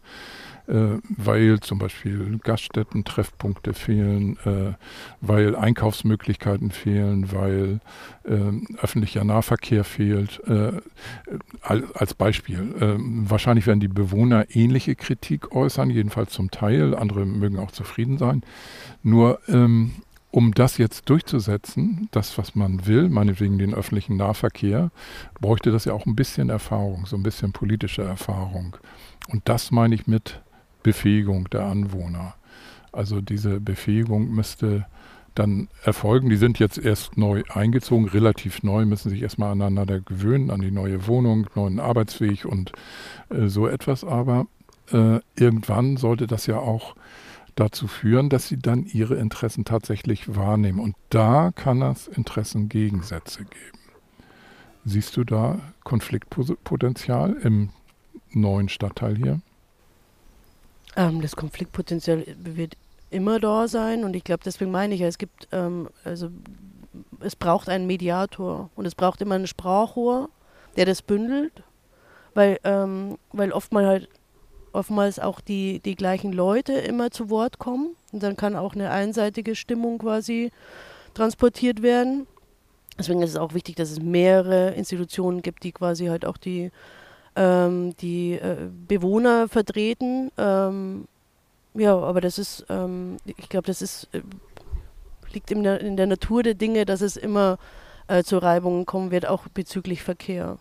weil 0.66 1.60
zum 1.60 1.78
Beispiel 1.78 2.38
Gaststätten, 2.42 3.04
Treffpunkte 3.04 3.72
fehlen, 3.72 4.36
äh, 4.44 4.74
weil 5.20 5.54
Einkaufsmöglichkeiten 5.54 6.70
fehlen, 6.70 7.32
weil 7.32 7.80
äh, 8.24 8.80
öffentlicher 8.82 9.24
Nahverkehr 9.24 9.84
fehlt. 9.84 10.42
Äh, 10.46 10.72
als 11.60 12.14
Beispiel. 12.14 12.74
Ähm, 12.80 13.28
wahrscheinlich 13.28 13.66
werden 13.66 13.80
die 13.80 13.88
Bewohner 13.88 14.46
ähnliche 14.50 14.94
Kritik 14.94 15.52
äußern, 15.52 15.90
jedenfalls 15.90 16.32
zum 16.32 16.50
Teil. 16.50 16.94
Andere 16.94 17.26
mögen 17.26 17.58
auch 17.58 17.70
zufrieden 17.70 18.18
sein. 18.18 18.42
Nur 19.02 19.40
ähm, 19.48 19.92
um 20.36 20.52
das 20.52 20.76
jetzt 20.76 21.08
durchzusetzen, 21.08 22.08
das, 22.10 22.36
was 22.36 22.54
man 22.54 22.86
will, 22.86 23.08
meinetwegen 23.08 23.58
den 23.58 23.72
öffentlichen 23.72 24.16
Nahverkehr, 24.16 24.90
bräuchte 25.40 25.72
das 25.72 25.86
ja 25.86 25.94
auch 25.94 26.04
ein 26.04 26.14
bisschen 26.14 26.50
Erfahrung, 26.50 27.06
so 27.06 27.16
ein 27.16 27.22
bisschen 27.22 27.52
politische 27.52 28.02
Erfahrung. 28.02 28.76
Und 29.28 29.48
das 29.48 29.70
meine 29.70 29.94
ich 29.94 30.06
mit 30.06 30.42
Befähigung 30.86 31.50
der 31.50 31.64
Anwohner. 31.64 32.36
Also 32.92 33.20
diese 33.20 33.58
Befähigung 33.58 34.30
müsste 34.32 34.86
dann 35.34 35.66
erfolgen. 35.82 36.30
Die 36.30 36.36
sind 36.36 36.60
jetzt 36.60 36.78
erst 36.78 37.18
neu 37.18 37.42
eingezogen, 37.48 38.06
relativ 38.06 38.62
neu, 38.62 38.86
müssen 38.86 39.10
sich 39.10 39.20
erstmal 39.20 39.50
aneinander 39.50 40.00
gewöhnen, 40.00 40.52
an 40.52 40.60
die 40.60 40.70
neue 40.70 41.08
Wohnung, 41.08 41.48
neuen 41.56 41.80
Arbeitsweg 41.80 42.44
und 42.44 42.70
äh, 43.30 43.48
so 43.48 43.66
etwas. 43.66 44.04
Aber 44.04 44.46
äh, 44.92 45.18
irgendwann 45.34 45.96
sollte 45.96 46.28
das 46.28 46.46
ja 46.46 46.58
auch 46.58 46.94
dazu 47.56 47.88
führen, 47.88 48.28
dass 48.28 48.46
sie 48.46 48.58
dann 48.58 48.86
ihre 48.86 49.16
Interessen 49.16 49.64
tatsächlich 49.64 50.36
wahrnehmen. 50.36 50.78
Und 50.78 50.94
da 51.10 51.50
kann 51.50 51.82
es 51.82 52.06
Interessengegensätze 52.06 53.40
geben. 53.40 53.80
Siehst 54.84 55.16
du 55.16 55.24
da 55.24 55.58
Konfliktpotenzial 55.82 57.32
im 57.42 57.70
neuen 58.30 58.68
Stadtteil 58.68 59.16
hier? 59.16 59.40
Ähm, 60.96 61.20
das 61.20 61.36
Konfliktpotenzial 61.36 62.24
wird 62.38 62.76
immer 63.10 63.38
da 63.38 63.68
sein 63.68 64.04
und 64.04 64.16
ich 64.16 64.24
glaube, 64.24 64.42
deswegen 64.44 64.70
meine 64.70 64.94
ich 64.94 65.00
ja, 65.00 65.06
es 65.06 65.18
gibt, 65.18 65.48
ähm, 65.52 65.88
also 66.04 66.30
es 67.20 67.36
braucht 67.36 67.68
einen 67.68 67.86
Mediator 67.86 68.70
und 68.74 68.86
es 68.86 68.94
braucht 68.94 69.20
immer 69.20 69.36
einen 69.36 69.46
Sprachrohr, 69.46 70.28
der 70.76 70.86
das 70.86 71.02
bündelt, 71.02 71.62
weil, 72.34 72.58
ähm, 72.64 73.18
weil 73.32 73.52
oftmals 73.52 73.86
halt 73.86 74.08
oftmals 74.76 75.18
auch 75.18 75.40
die, 75.40 75.80
die 75.80 75.96
gleichen 75.96 76.32
Leute 76.32 76.74
immer 76.74 77.10
zu 77.10 77.30
Wort 77.30 77.58
kommen. 77.58 77.96
Und 78.12 78.22
dann 78.22 78.36
kann 78.36 78.54
auch 78.54 78.74
eine 78.74 78.90
einseitige 78.90 79.56
Stimmung 79.56 79.98
quasi 79.98 80.52
transportiert 81.14 81.82
werden. 81.82 82.26
Deswegen 82.98 83.22
ist 83.22 83.30
es 83.30 83.36
auch 83.36 83.54
wichtig, 83.54 83.76
dass 83.76 83.90
es 83.90 84.00
mehrere 84.00 84.70
Institutionen 84.70 85.42
gibt, 85.42 85.64
die 85.64 85.72
quasi 85.72 86.06
halt 86.06 86.24
auch 86.24 86.36
die, 86.36 86.70
ähm, 87.36 87.94
die 87.98 88.32
äh, 88.32 88.68
Bewohner 88.88 89.48
vertreten. 89.48 90.32
Ähm, 90.36 91.06
ja, 91.74 91.96
aber 91.96 92.20
das 92.20 92.38
ist, 92.38 92.64
ähm, 92.68 93.18
ich 93.26 93.48
glaube, 93.48 93.66
das 93.66 93.82
ist, 93.82 94.08
äh, 94.12 94.22
liegt 95.32 95.50
in 95.50 95.62
der, 95.62 95.80
in 95.80 95.96
der 95.96 96.06
Natur 96.06 96.42
der 96.42 96.54
Dinge, 96.54 96.86
dass 96.86 97.02
es 97.02 97.16
immer 97.16 97.58
äh, 98.08 98.22
zu 98.22 98.38
Reibungen 98.38 98.86
kommen 98.86 99.10
wird, 99.10 99.26
auch 99.26 99.46
bezüglich 99.48 100.02
Verkehr. 100.02 100.58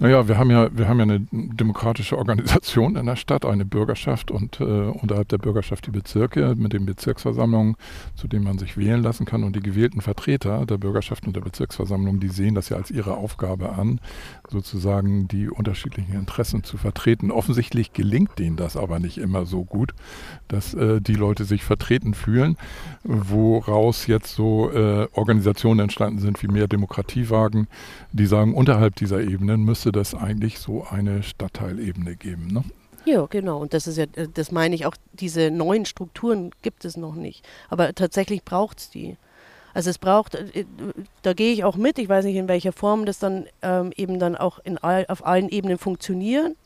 Naja, 0.00 0.26
wir 0.26 0.38
haben 0.38 0.50
ja, 0.50 0.76
wir 0.76 0.88
haben 0.88 0.98
ja 0.98 1.04
eine 1.04 1.26
demokratische 1.30 2.18
Organisation 2.18 2.96
in 2.96 3.06
der 3.06 3.14
Stadt, 3.14 3.46
eine 3.46 3.64
Bürgerschaft 3.64 4.32
und 4.32 4.60
äh, 4.60 4.64
unterhalb 4.64 5.28
der 5.28 5.38
Bürgerschaft 5.38 5.86
die 5.86 5.92
Bezirke 5.92 6.56
mit 6.56 6.72
den 6.72 6.84
Bezirksversammlungen, 6.84 7.76
zu 8.16 8.26
denen 8.26 8.44
man 8.44 8.58
sich 8.58 8.76
wählen 8.76 9.02
lassen 9.04 9.24
kann. 9.24 9.44
Und 9.44 9.54
die 9.54 9.60
gewählten 9.60 10.00
Vertreter 10.00 10.66
der 10.66 10.78
Bürgerschaft 10.78 11.28
und 11.28 11.36
der 11.36 11.42
Bezirksversammlung, 11.42 12.18
die 12.18 12.28
sehen 12.28 12.56
das 12.56 12.70
ja 12.70 12.76
als 12.76 12.90
ihre 12.90 13.16
Aufgabe 13.16 13.74
an, 13.74 14.00
sozusagen 14.48 15.28
die 15.28 15.48
unterschiedlichen 15.48 16.14
Interessen 16.14 16.64
zu 16.64 16.76
vertreten. 16.76 17.30
Offensichtlich 17.30 17.92
gelingt 17.92 18.36
denen 18.40 18.56
das 18.56 18.76
aber 18.76 18.98
nicht 18.98 19.18
immer 19.18 19.46
so 19.46 19.64
gut, 19.64 19.94
dass 20.48 20.74
äh, 20.74 21.00
die 21.00 21.14
Leute 21.14 21.44
sich 21.44 21.62
vertreten 21.62 22.14
fühlen, 22.14 22.56
woraus 23.04 24.08
jetzt 24.08 24.34
so 24.34 24.72
äh, 24.72 25.06
Organisationen 25.12 25.80
entstanden 25.80 26.18
sind 26.18 26.42
wie 26.42 26.48
mehr 26.48 26.66
Demokratiewagen, 26.66 27.68
die 28.10 28.26
sagen, 28.26 28.54
unterhalb 28.54 28.96
dieser 28.96 29.20
Ebenen 29.20 29.62
müssen 29.62 29.83
müsste 29.84 29.92
das 29.92 30.14
eigentlich 30.14 30.58
so 30.60 30.86
eine 30.88 31.22
Stadtteilebene 31.22 32.16
geben. 32.16 32.48
Ne? 32.48 32.64
Ja, 33.04 33.26
genau. 33.26 33.58
Und 33.58 33.74
das 33.74 33.86
ist 33.86 33.98
ja, 33.98 34.06
das 34.06 34.50
meine 34.50 34.74
ich 34.74 34.86
auch, 34.86 34.96
diese 35.12 35.50
neuen 35.50 35.84
Strukturen 35.84 36.52
gibt 36.62 36.86
es 36.86 36.96
noch 36.96 37.14
nicht. 37.14 37.46
Aber 37.68 37.94
tatsächlich 37.94 38.44
braucht 38.44 38.78
es 38.78 38.90
die. 38.90 39.18
Also 39.74 39.90
es 39.90 39.98
braucht, 39.98 40.36
äh, 40.36 40.64
da 41.20 41.34
gehe 41.34 41.52
ich 41.52 41.64
auch 41.64 41.76
mit, 41.76 41.98
ich 41.98 42.08
weiß 42.08 42.24
nicht, 42.24 42.36
in 42.36 42.48
welcher 42.48 42.72
Form 42.72 43.04
das 43.04 43.18
dann 43.18 43.44
ähm, 43.60 43.92
eben 43.94 44.18
dann 44.18 44.36
auch 44.36 44.58
in 44.60 44.78
all, 44.78 45.04
auf 45.08 45.26
allen 45.26 45.50
Ebenen 45.50 45.76
funktioniert. 45.76 46.56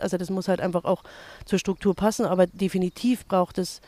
Also 0.00 0.16
das 0.16 0.30
muss 0.30 0.46
halt 0.46 0.60
einfach 0.60 0.84
auch 0.84 1.02
zur 1.46 1.58
Struktur 1.58 1.94
passen, 1.94 2.26
aber 2.26 2.46
definitiv 2.46 3.26
braucht 3.26 3.58
es 3.58 3.80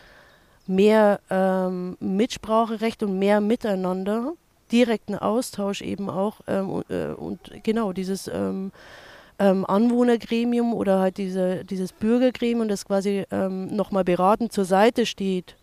mehr 0.66 1.20
ähm, 1.30 1.96
Mitspracherecht 2.00 3.02
und 3.02 3.18
mehr 3.18 3.40
Miteinander 3.40 4.32
direkten 4.72 5.14
Austausch 5.14 5.82
eben 5.82 6.10
auch 6.10 6.40
ähm, 6.48 6.82
äh, 6.88 7.08
und 7.08 7.38
genau 7.62 7.92
dieses 7.92 8.28
ähm, 8.28 8.72
ähm, 9.38 9.66
Anwohnergremium 9.66 10.72
oder 10.74 11.00
halt 11.00 11.18
diese, 11.18 11.64
dieses 11.64 11.92
Bürgergremium, 11.92 12.68
das 12.68 12.84
quasi 12.84 13.24
ähm, 13.30 13.74
nochmal 13.74 14.04
beratend 14.04 14.52
zur 14.52 14.64
Seite 14.64 15.06
steht, 15.06 15.56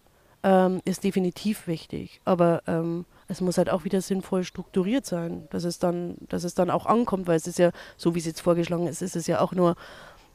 ähm, 0.43 0.81
ist 0.85 1.03
definitiv 1.03 1.67
wichtig. 1.67 2.21
Aber 2.25 2.61
ähm, 2.67 3.05
es 3.27 3.41
muss 3.41 3.57
halt 3.57 3.69
auch 3.69 3.83
wieder 3.83 4.01
sinnvoll 4.01 4.43
strukturiert 4.43 5.05
sein, 5.05 5.47
dass 5.51 5.63
es 5.63 5.79
dann, 5.79 6.17
dass 6.29 6.43
es 6.43 6.55
dann 6.55 6.69
auch 6.69 6.85
ankommt, 6.85 7.27
weil 7.27 7.37
es 7.37 7.47
ist 7.47 7.59
ja, 7.59 7.71
so 7.95 8.15
wie 8.15 8.19
es 8.19 8.25
jetzt 8.25 8.41
vorgeschlagen 8.41 8.87
ist, 8.87 9.01
ist 9.01 9.15
es 9.15 9.27
ja 9.27 9.39
auch 9.39 9.53
nur 9.53 9.75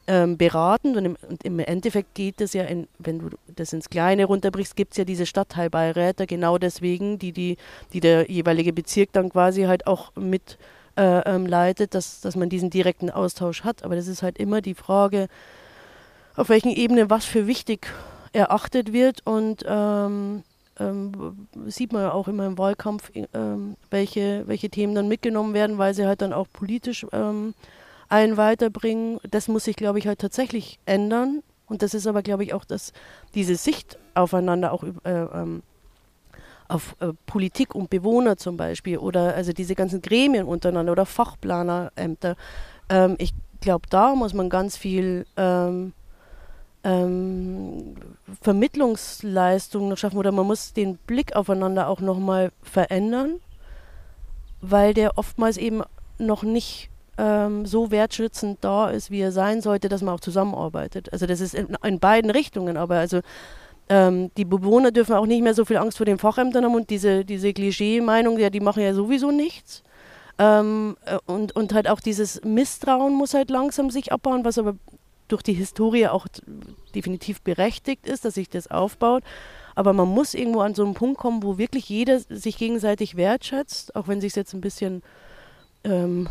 ähm, 0.07 0.37
beratend 0.37 0.97
und 0.97 1.05
im, 1.05 1.17
und 1.27 1.43
im, 1.43 1.59
Endeffekt 1.59 2.13
geht 2.13 2.41
es 2.41 2.53
ja, 2.53 2.63
in, 2.63 2.87
wenn 2.99 3.19
du 3.19 3.29
das 3.47 3.73
ins 3.73 3.89
Kleine 3.89 4.25
runterbrichst, 4.25 4.75
gibt 4.75 4.93
es 4.93 4.97
ja 4.97 5.03
diese 5.03 5.25
Stadtteilbeiräte 5.25 6.27
genau 6.27 6.57
deswegen, 6.57 7.17
die, 7.17 7.31
die, 7.31 7.57
die 7.93 7.99
der 7.99 8.29
jeweilige 8.29 8.73
Bezirk 8.73 9.11
dann 9.13 9.29
quasi 9.29 9.63
halt 9.63 9.87
auch 9.87 10.15
mit 10.15 10.57
äh, 10.97 11.19
ähm, 11.21 11.45
leitet, 11.45 11.93
dass, 11.93 12.21
dass 12.21 12.35
man 12.35 12.49
diesen 12.49 12.69
direkten 12.69 13.09
Austausch 13.09 13.63
hat. 13.63 13.83
Aber 13.83 13.95
das 13.95 14.07
ist 14.07 14.21
halt 14.21 14.37
immer 14.37 14.61
die 14.61 14.75
Frage, 14.75 15.27
auf 16.35 16.49
welchen 16.49 16.71
Ebenen 16.71 17.09
was 17.09 17.25
für 17.25 17.47
wichtig 17.47 17.87
erachtet 18.33 18.93
wird 18.93 19.25
und 19.25 19.63
ähm, 19.65 20.43
ähm, 20.79 21.47
sieht 21.67 21.93
man 21.93 22.01
ja 22.01 22.11
auch 22.11 22.27
immer 22.27 22.45
im 22.45 22.57
Wahlkampf, 22.57 23.11
ähm, 23.33 23.77
welche, 23.89 24.43
welche 24.47 24.69
Themen 24.69 24.93
dann 24.93 25.07
mitgenommen 25.07 25.53
werden, 25.53 25.77
weil 25.77 25.93
sie 25.93 26.05
halt 26.05 26.21
dann 26.21 26.33
auch 26.33 26.47
politisch 26.51 27.05
ähm, 27.13 27.53
einen 28.09 28.37
weiterbringen. 28.37 29.19
Das 29.29 29.47
muss 29.47 29.65
sich, 29.65 29.75
glaube 29.75 29.99
ich, 29.99 30.07
halt 30.07 30.19
tatsächlich 30.19 30.79
ändern. 30.85 31.43
Und 31.67 31.81
das 31.81 31.93
ist 31.93 32.07
aber, 32.07 32.21
glaube 32.21 32.43
ich, 32.43 32.53
auch 32.53 32.65
dass 32.65 32.93
diese 33.33 33.55
Sicht 33.55 33.97
aufeinander 34.13 34.71
auch 34.71 34.83
äh, 34.83 35.09
ähm, 35.09 35.63
auf 36.67 36.95
äh, 36.99 37.13
Politik 37.25 37.75
und 37.75 37.89
Bewohner 37.89 38.37
zum 38.37 38.57
Beispiel 38.57 38.97
oder 38.97 39.35
also 39.35 39.53
diese 39.53 39.75
ganzen 39.75 40.01
Gremien 40.01 40.45
untereinander 40.45 40.91
oder 40.91 41.05
Fachplanerämter. 41.05 42.35
Ähm, 42.89 43.15
ich 43.19 43.33
glaube, 43.61 43.87
da 43.89 44.15
muss 44.15 44.33
man 44.33 44.49
ganz 44.49 44.77
viel 44.77 45.25
ähm, 45.37 45.93
ähm, 46.83 47.95
Vermittlungsleistung 48.41 49.89
noch 49.89 49.97
schaffen 49.97 50.17
oder 50.17 50.31
man 50.31 50.45
muss 50.45 50.73
den 50.73 50.97
Blick 50.97 51.35
aufeinander 51.35 51.87
auch 51.87 51.99
nochmal 51.99 52.51
verändern, 52.61 53.39
weil 54.61 54.93
der 54.93 55.17
oftmals 55.17 55.57
eben 55.57 55.81
noch 56.17 56.43
nicht 56.43 56.89
ähm, 57.17 57.65
so 57.65 57.91
wertschätzend 57.91 58.59
da 58.61 58.89
ist, 58.89 59.11
wie 59.11 59.21
er 59.21 59.31
sein 59.31 59.61
sollte, 59.61 59.89
dass 59.89 60.01
man 60.01 60.15
auch 60.15 60.19
zusammenarbeitet. 60.19 61.11
Also 61.13 61.25
das 61.25 61.41
ist 61.41 61.55
in, 61.55 61.75
in 61.83 61.99
beiden 61.99 62.31
Richtungen, 62.31 62.77
aber 62.77 62.95
also 62.97 63.21
ähm, 63.87 64.31
die 64.37 64.45
Bewohner 64.45 64.91
dürfen 64.91 65.15
auch 65.15 65.25
nicht 65.25 65.43
mehr 65.43 65.53
so 65.53 65.65
viel 65.65 65.77
Angst 65.77 65.97
vor 65.97 66.05
den 66.05 66.17
Fachämtern 66.17 66.65
haben 66.65 66.75
und 66.75 66.89
diese, 66.89 67.23
diese 67.23 67.53
Klischee-Meinung, 67.53 68.39
ja, 68.39 68.49
die 68.49 68.59
machen 68.59 68.83
ja 68.83 68.93
sowieso 68.93 69.31
nichts. 69.31 69.83
Ähm, 70.37 70.97
äh, 71.05 71.17
und, 71.25 71.55
und 71.55 71.73
halt 71.73 71.87
auch 71.87 71.99
dieses 71.99 72.43
Misstrauen 72.43 73.13
muss 73.13 73.33
halt 73.33 73.49
langsam 73.49 73.89
sich 73.89 74.11
abbauen, 74.11 74.43
was 74.43 74.57
aber 74.57 74.75
durch 75.27 75.41
die 75.41 75.53
Historie 75.53 76.07
auch 76.07 76.27
definitiv 76.93 77.41
berechtigt 77.41 78.07
ist, 78.07 78.25
dass 78.25 78.35
sich 78.35 78.49
das 78.49 78.69
aufbaut. 78.69 79.23
Aber 79.75 79.93
man 79.93 80.07
muss 80.07 80.33
irgendwo 80.33 80.61
an 80.61 80.75
so 80.75 80.83
einen 80.83 80.93
Punkt 80.93 81.19
kommen, 81.19 81.43
wo 81.43 81.57
wirklich 81.57 81.89
jeder 81.89 82.19
sich 82.19 82.57
gegenseitig 82.57 83.17
wertschätzt, 83.17 83.95
auch 83.95 84.07
wenn 84.07 84.21
sich 84.21 84.35
jetzt 84.35 84.53
ein 84.53 84.61
bisschen, 84.61 85.03
ähm, 85.83 86.29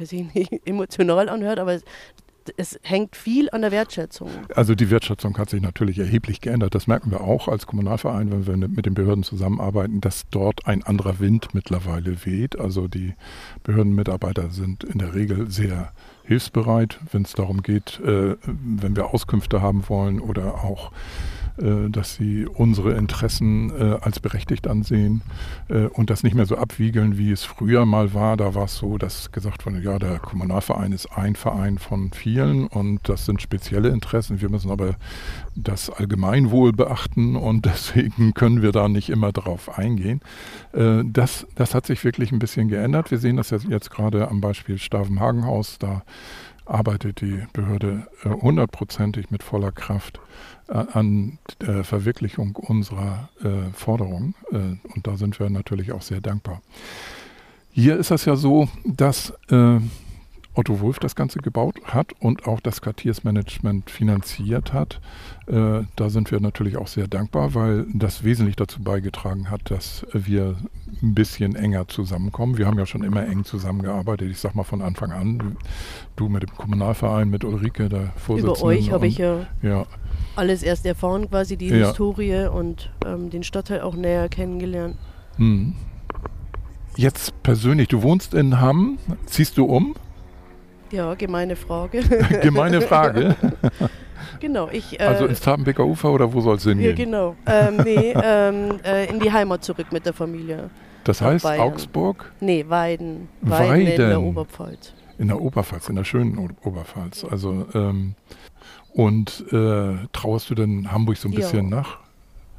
weiß 0.00 0.12
ich 0.12 0.34
nicht, 0.34 0.52
emotional 0.66 1.28
anhört, 1.28 1.58
aber 1.58 1.78
es 2.56 2.80
hängt 2.82 3.16
viel 3.16 3.48
an 3.50 3.62
der 3.62 3.70
Wertschätzung. 3.70 4.30
Also 4.54 4.74
die 4.74 4.90
Wertschätzung 4.90 5.36
hat 5.38 5.50
sich 5.50 5.60
natürlich 5.60 5.98
erheblich 5.98 6.40
geändert. 6.40 6.74
Das 6.74 6.86
merken 6.86 7.10
wir 7.10 7.20
auch 7.20 7.48
als 7.48 7.66
Kommunalverein, 7.66 8.30
wenn 8.30 8.46
wir 8.46 8.68
mit 8.68 8.86
den 8.86 8.94
Behörden 8.94 9.22
zusammenarbeiten, 9.22 10.00
dass 10.00 10.28
dort 10.30 10.66
ein 10.66 10.82
anderer 10.82 11.20
Wind 11.20 11.54
mittlerweile 11.54 12.24
weht. 12.24 12.58
Also 12.58 12.88
die 12.88 13.14
Behördenmitarbeiter 13.62 14.50
sind 14.50 14.84
in 14.84 14.98
der 14.98 15.14
Regel 15.14 15.50
sehr 15.50 15.92
hilfsbereit, 16.24 16.98
wenn 17.12 17.22
es 17.22 17.34
darum 17.34 17.62
geht, 17.62 18.00
äh, 18.00 18.36
wenn 18.44 18.96
wir 18.96 19.12
Auskünfte 19.12 19.62
haben 19.62 19.88
wollen 19.88 20.20
oder 20.20 20.64
auch 20.64 20.92
dass 21.90 22.14
sie 22.14 22.46
unsere 22.46 22.94
Interessen 22.94 23.70
äh, 23.70 23.98
als 24.00 24.20
berechtigt 24.20 24.66
ansehen 24.66 25.22
äh, 25.68 25.86
und 25.86 26.10
das 26.10 26.22
nicht 26.22 26.34
mehr 26.34 26.46
so 26.46 26.56
abwiegeln, 26.56 27.18
wie 27.18 27.30
es 27.30 27.44
früher 27.44 27.84
mal 27.84 28.14
war. 28.14 28.36
Da 28.36 28.54
war 28.54 28.64
es 28.64 28.76
so, 28.76 28.96
dass 28.98 29.30
gesagt 29.32 29.66
wurde, 29.66 29.80
ja, 29.80 29.98
der 29.98 30.18
Kommunalverein 30.18 30.92
ist 30.92 31.06
ein 31.06 31.36
Verein 31.36 31.78
von 31.78 32.12
vielen 32.12 32.66
und 32.66 33.08
das 33.08 33.26
sind 33.26 33.42
spezielle 33.42 33.90
Interessen. 33.90 34.40
Wir 34.40 34.48
müssen 34.48 34.70
aber 34.70 34.94
das 35.54 35.90
Allgemeinwohl 35.90 36.72
beachten 36.72 37.36
und 37.36 37.64
deswegen 37.66 38.32
können 38.34 38.62
wir 38.62 38.72
da 38.72 38.88
nicht 38.88 39.10
immer 39.10 39.32
darauf 39.32 39.78
eingehen. 39.78 40.20
Das, 40.72 41.46
das 41.56 41.74
hat 41.74 41.86
sich 41.86 42.04
wirklich 42.04 42.32
ein 42.32 42.38
bisschen 42.38 42.68
geändert. 42.68 43.10
Wir 43.10 43.18
sehen 43.18 43.36
das 43.36 43.50
jetzt 43.50 43.90
gerade 43.90 44.28
am 44.28 44.40
Beispiel 44.40 44.78
Stavenhagenhaus. 44.78 45.78
Da 45.78 46.02
arbeitet 46.64 47.20
die 47.20 47.42
Behörde 47.52 48.06
hundertprozentig 48.24 49.30
mit 49.30 49.42
voller 49.42 49.72
Kraft 49.72 50.20
äh, 50.20 50.20
an 50.70 51.38
der 51.60 51.84
Verwirklichung 51.84 52.56
unserer 52.56 53.28
äh, 53.42 53.72
Forderungen. 53.72 54.34
Äh, 54.52 54.56
und 54.94 55.06
da 55.06 55.16
sind 55.16 55.38
wir 55.40 55.50
natürlich 55.50 55.92
auch 55.92 56.02
sehr 56.02 56.20
dankbar. 56.20 56.62
Hier 57.72 57.96
ist 57.96 58.10
es 58.10 58.24
ja 58.24 58.36
so, 58.36 58.68
dass 58.84 59.32
äh, 59.50 59.80
Otto 60.54 60.80
Wolf 60.80 60.98
das 60.98 61.14
Ganze 61.14 61.38
gebaut 61.38 61.76
hat 61.84 62.12
und 62.18 62.46
auch 62.46 62.60
das 62.60 62.82
Quartiersmanagement 62.82 63.88
finanziert 63.88 64.72
hat. 64.72 65.00
Äh, 65.46 65.82
da 65.94 66.10
sind 66.10 66.32
wir 66.32 66.40
natürlich 66.40 66.76
auch 66.76 66.88
sehr 66.88 67.06
dankbar, 67.06 67.54
weil 67.54 67.86
das 67.94 68.24
wesentlich 68.24 68.56
dazu 68.56 68.82
beigetragen 68.82 69.48
hat, 69.48 69.70
dass 69.70 70.04
wir 70.12 70.56
ein 71.02 71.14
bisschen 71.14 71.54
enger 71.54 71.86
zusammenkommen. 71.86 72.58
Wir 72.58 72.66
haben 72.66 72.78
ja 72.78 72.86
schon 72.86 73.04
immer 73.04 73.24
eng 73.26 73.44
zusammengearbeitet. 73.44 74.28
Ich 74.30 74.38
sag 74.38 74.56
mal 74.56 74.64
von 74.64 74.82
Anfang 74.82 75.12
an. 75.12 75.56
Du 76.16 76.28
mit 76.28 76.42
dem 76.42 76.54
Kommunalverein, 76.56 77.30
mit 77.30 77.44
Ulrike, 77.44 77.88
der 77.88 78.12
Vorsitzende. 78.16 78.58
Über 78.58 78.66
euch 78.66 78.90
habe 78.90 79.06
ich 79.06 79.18
ja, 79.18 79.46
ja, 79.62 79.86
alles 80.36 80.62
erst 80.62 80.86
erfahren, 80.86 81.28
quasi 81.28 81.56
die 81.56 81.68
ja. 81.68 81.88
Historie 81.88 82.46
und 82.46 82.90
ähm, 83.06 83.30
den 83.30 83.42
Stadtteil 83.42 83.80
auch 83.80 83.94
näher 83.94 84.28
kennengelernt. 84.28 84.96
Hm. 85.36 85.74
Jetzt 86.96 87.42
persönlich, 87.42 87.88
du 87.88 88.02
wohnst 88.02 88.34
in 88.34 88.60
Hamm, 88.60 88.98
ziehst 89.26 89.56
du 89.56 89.64
um? 89.64 89.94
Ja, 90.90 91.14
gemeine 91.14 91.56
Frage. 91.56 92.02
gemeine 92.42 92.80
Frage. 92.80 93.36
genau, 94.40 94.68
ich. 94.70 94.98
Äh, 94.98 95.04
also 95.04 95.26
ins 95.26 95.40
Tabenbecker 95.40 95.84
Ufer 95.84 96.10
oder 96.10 96.32
wo 96.32 96.40
soll 96.40 96.56
es 96.56 96.64
hingehen? 96.64 96.90
Ja, 96.90 96.96
genau. 96.96 97.36
Ähm, 97.46 97.76
nee, 97.84 98.12
ähm, 98.22 98.80
äh, 98.84 99.08
in 99.08 99.20
die 99.20 99.32
Heimat 99.32 99.64
zurück 99.64 99.92
mit 99.92 100.04
der 100.04 100.12
Familie. 100.12 100.70
Das 101.04 101.20
heißt 101.20 101.44
Bayern. 101.44 101.60
Augsburg? 101.60 102.32
Nee, 102.40 102.64
Weiden. 102.68 103.28
Weiden. 103.40 103.68
Weiden. 103.70 103.86
in 103.86 103.96
der 103.96 104.20
Oberpfalz. 104.20 104.92
In 105.18 105.28
der 105.28 105.40
Oberpfalz, 105.40 105.88
in 105.88 105.96
der 105.96 106.04
schönen 106.04 106.38
Oberpfalz. 106.62 107.24
Also, 107.24 107.66
ähm, 107.74 108.14
und 108.92 109.44
äh, 109.52 109.96
trauerst 110.12 110.50
du 110.50 110.54
denn 110.54 110.90
Hamburg 110.90 111.16
so 111.16 111.28
ein 111.28 111.34
bisschen 111.34 111.70
ja. 111.70 111.76
nach? 111.76 111.98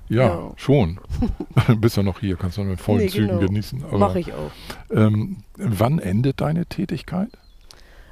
Ja, 0.09 0.27
ja, 0.27 0.51
schon. 0.57 0.99
bist 1.79 1.97
ja 1.97 2.03
noch 2.03 2.19
hier, 2.19 2.35
kannst 2.35 2.57
du 2.57 2.63
mit 2.63 2.81
vollen 2.81 2.99
nee, 2.99 3.07
Zügen 3.07 3.27
genau. 3.27 3.39
genießen. 3.39 3.83
Mache 3.97 4.19
ich 4.19 4.33
auch. 4.33 4.51
Ähm, 4.91 5.37
wann 5.55 5.99
endet 5.99 6.41
deine 6.41 6.65
Tätigkeit? 6.65 7.29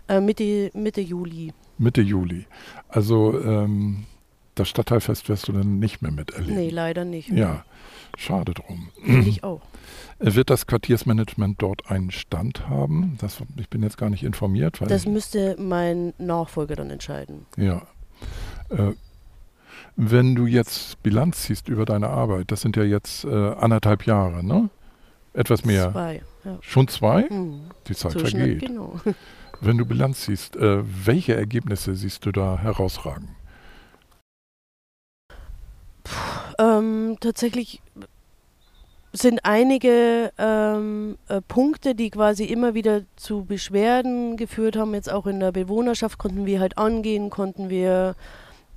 Äh, 0.08 0.22
Mitte, 0.22 0.72
Mitte 0.74 1.02
Juli. 1.02 1.54
Mitte 1.78 2.02
Juli. 2.02 2.46
Also 2.88 3.40
ähm, 3.42 4.06
das 4.60 4.70
Stadtteilfest 4.70 5.30
wirst 5.30 5.48
du 5.48 5.54
dann 5.54 5.80
nicht 5.80 6.02
mehr 6.02 6.12
miterleben. 6.12 6.56
Nee, 6.56 6.70
leider 6.70 7.06
nicht. 7.06 7.30
Ja, 7.30 7.64
schade 8.18 8.54
drum. 8.54 8.90
Ich 9.26 9.44
auch. 9.44 9.62
Äh, 10.20 10.36
wird 10.36 10.50
das 10.50 10.68
Quartiersmanagement 10.68 11.62
dort 11.62 11.90
einen 11.90 12.12
Stand 12.12 12.68
haben? 12.68 13.18
Das, 13.22 13.38
ich 13.56 13.70
bin 13.70 13.82
jetzt 13.82 13.98
gar 13.98 14.10
nicht 14.10 14.24
informiert. 14.24 14.82
das 14.86 15.06
müsste 15.06 15.56
mein 15.58 16.14
Nachfolger 16.18 16.76
dann 16.76 16.90
entscheiden. 16.90 17.46
Ja. 17.56 17.84
Äh, 18.68 18.92
wenn 19.96 20.36
du 20.36 20.46
jetzt 20.46 21.02
Bilanz 21.04 21.44
ziehst 21.44 21.70
über 21.70 21.86
deine 21.86 22.10
Arbeit, 22.10 22.52
das 22.52 22.60
sind 22.60 22.76
ja 22.76 22.84
jetzt 22.84 23.24
äh, 23.24 23.30
anderthalb 23.30 24.06
Jahre, 24.06 24.46
ne? 24.46 24.70
Etwas 25.34 25.64
mehr. 25.64 25.94
Zwei. 25.94 26.22
Ja. 26.44 26.58
Schon 26.60 26.90
zwei? 26.90 27.22
Mhm. 27.30 27.62
Die 27.88 27.96
Zeit 27.96 28.12
so 28.12 28.20
vergeht. 28.20 28.32
Schnell, 28.32 28.58
genau. 28.58 29.00
Wenn 29.62 29.78
du 29.78 29.86
Bilanz 29.86 30.26
siehst, 30.26 30.56
äh, 30.56 30.84
welche 31.06 31.36
Ergebnisse 31.36 31.96
siehst 31.96 32.26
du 32.26 32.32
da 32.32 32.58
herausragen? 32.58 33.36
Ähm, 36.60 37.18
tatsächlich 37.20 37.82
sind 39.12 39.40
einige 39.44 40.32
ähm, 40.38 41.18
äh, 41.28 41.42
Punkte, 41.42 41.96
die 41.96 42.12
quasi 42.12 42.46
immer 42.46 42.76
wieder 42.76 43.02
zu 43.16 43.44
Beschwerden 43.44 44.38
geführt 44.38 44.76
haben. 44.76 44.94
Jetzt 44.94 45.12
auch 45.12 45.26
in 45.26 45.40
der 45.40 45.52
Bewohnerschaft 45.52 46.20
konnten 46.20 46.46
wir 46.46 46.60
halt 46.60 46.78
angehen, 46.78 47.32
konnten 47.32 47.70
wir 47.70 48.16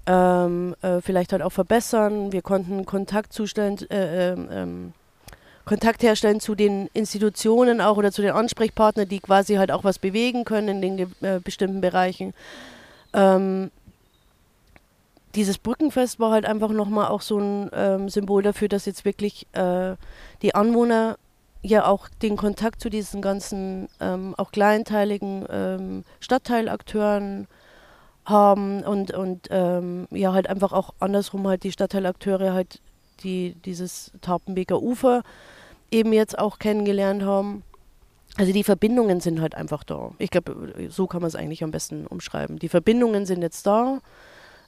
ähm, 0.07 0.75
äh, 0.81 1.01
vielleicht 1.03 1.33
halt 1.33 1.43
auch 1.43 1.53
verbessern. 1.53 2.33
Wir 2.33 2.41
konnten 2.41 2.87
Kontakt 2.87 3.33
zustellen, 3.33 3.79
äh, 3.91 4.33
ähm, 4.33 4.49
ähm 4.51 4.93
Kontakt 5.65 6.03
herstellen 6.03 6.41
zu 6.41 6.57
den 6.57 6.89
Institutionen 6.93 7.81
auch 7.81 7.97
oder 7.97 8.11
zu 8.11 8.21
den 8.21 8.33
Ansprechpartnern, 8.33 9.09
die 9.09 9.21
quasi 9.21 9.55
halt 9.55 9.71
auch 9.71 9.85
was 9.85 10.01
bewegen 10.01 10.45
können 10.45 10.83
in 10.83 10.97
den 10.97 11.13
äh, 11.21 11.39
bestimmten 11.39 11.81
Bereichen. 11.81 12.35
Ähm, 13.13 13.71
dieses 15.35 15.59
Brückenfest 15.59 16.21
war 16.21 16.31
halt 16.31 16.45
einfach 16.45 16.71
nochmal 16.71 17.09
auch 17.09 17.23
so 17.23 17.39
ein 17.39 17.71
ähm, 17.73 18.09
Symbol 18.09 18.43
dafür, 18.43 18.69
dass 18.69 18.87
jetzt 18.87 19.05
wirklich 19.05 19.47
äh, 19.53 19.97
die 20.43 20.55
Anwohner 20.55 21.17
ja 21.63 21.87
auch 21.87 22.09
den 22.09 22.37
Kontakt 22.37 22.81
zu 22.81 22.91
diesen 22.91 23.23
ganzen 23.23 23.89
ähm, 24.01 24.35
auch 24.37 24.51
kleinteiligen 24.51 25.47
ähm, 25.49 26.05
Stadtteilakteuren 26.21 27.47
haben 28.25 28.83
und, 28.83 29.13
und 29.13 29.49
ähm, 29.51 30.07
ja 30.11 30.33
halt 30.33 30.49
einfach 30.49 30.73
auch 30.73 30.95
andersrum 31.01 31.47
halt 31.47 31.65
die 31.65 31.73
Stadtteilakteure 31.73 32.53
halt 32.53 32.81
die 33.23 33.55
dieses 33.65 34.13
Tarpenbeker 34.21 34.81
Ufer 34.83 35.23
eben 35.91 36.13
jetzt 36.13 36.39
auch 36.39 36.59
kennengelernt 36.59 37.23
haben. 37.23 37.63
Also 38.37 38.53
die 38.53 38.65
Verbindungen 38.65 39.21
sind 39.21 39.41
halt 39.41 39.55
einfach 39.55 39.85
da. 39.85 40.13
Ich 40.19 40.31
glaube, 40.31 40.73
so 40.89 41.07
kann 41.07 41.21
man 41.21 41.29
es 41.29 41.37
eigentlich 41.37 41.63
am 41.63 41.71
besten 41.71 42.07
umschreiben. 42.07 42.59
Die 42.59 42.71
Verbindungen 42.71 43.27
sind 43.27 43.43
jetzt 43.43 43.67
da. 43.67 44.01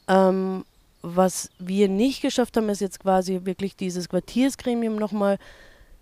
Ähm, 0.09 0.65
was 1.03 1.51
wir 1.59 1.89
nicht 1.89 2.23
geschafft 2.23 2.57
haben, 2.57 2.69
ist 2.69 2.81
jetzt 2.81 3.01
quasi 3.01 3.41
wirklich 3.45 3.77
dieses 3.77 4.09
Quartiersgremium 4.09 4.97
nochmal 4.97 5.39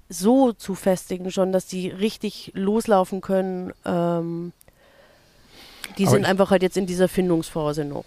so 0.09 0.53
zu 0.53 0.75
festigen, 0.75 1.31
schon, 1.31 1.53
dass 1.53 1.67
die 1.67 1.89
richtig 1.89 2.53
loslaufen 2.55 3.21
können. 3.21 3.73
Ähm, 3.85 4.53
die 5.99 6.07
Aber 6.07 6.13
sind 6.13 6.25
einfach 6.25 6.51
halt 6.51 6.63
jetzt 6.63 6.77
in 6.77 6.87
dieser 6.87 7.09
Findungsphase 7.09 7.85
noch. 7.85 8.05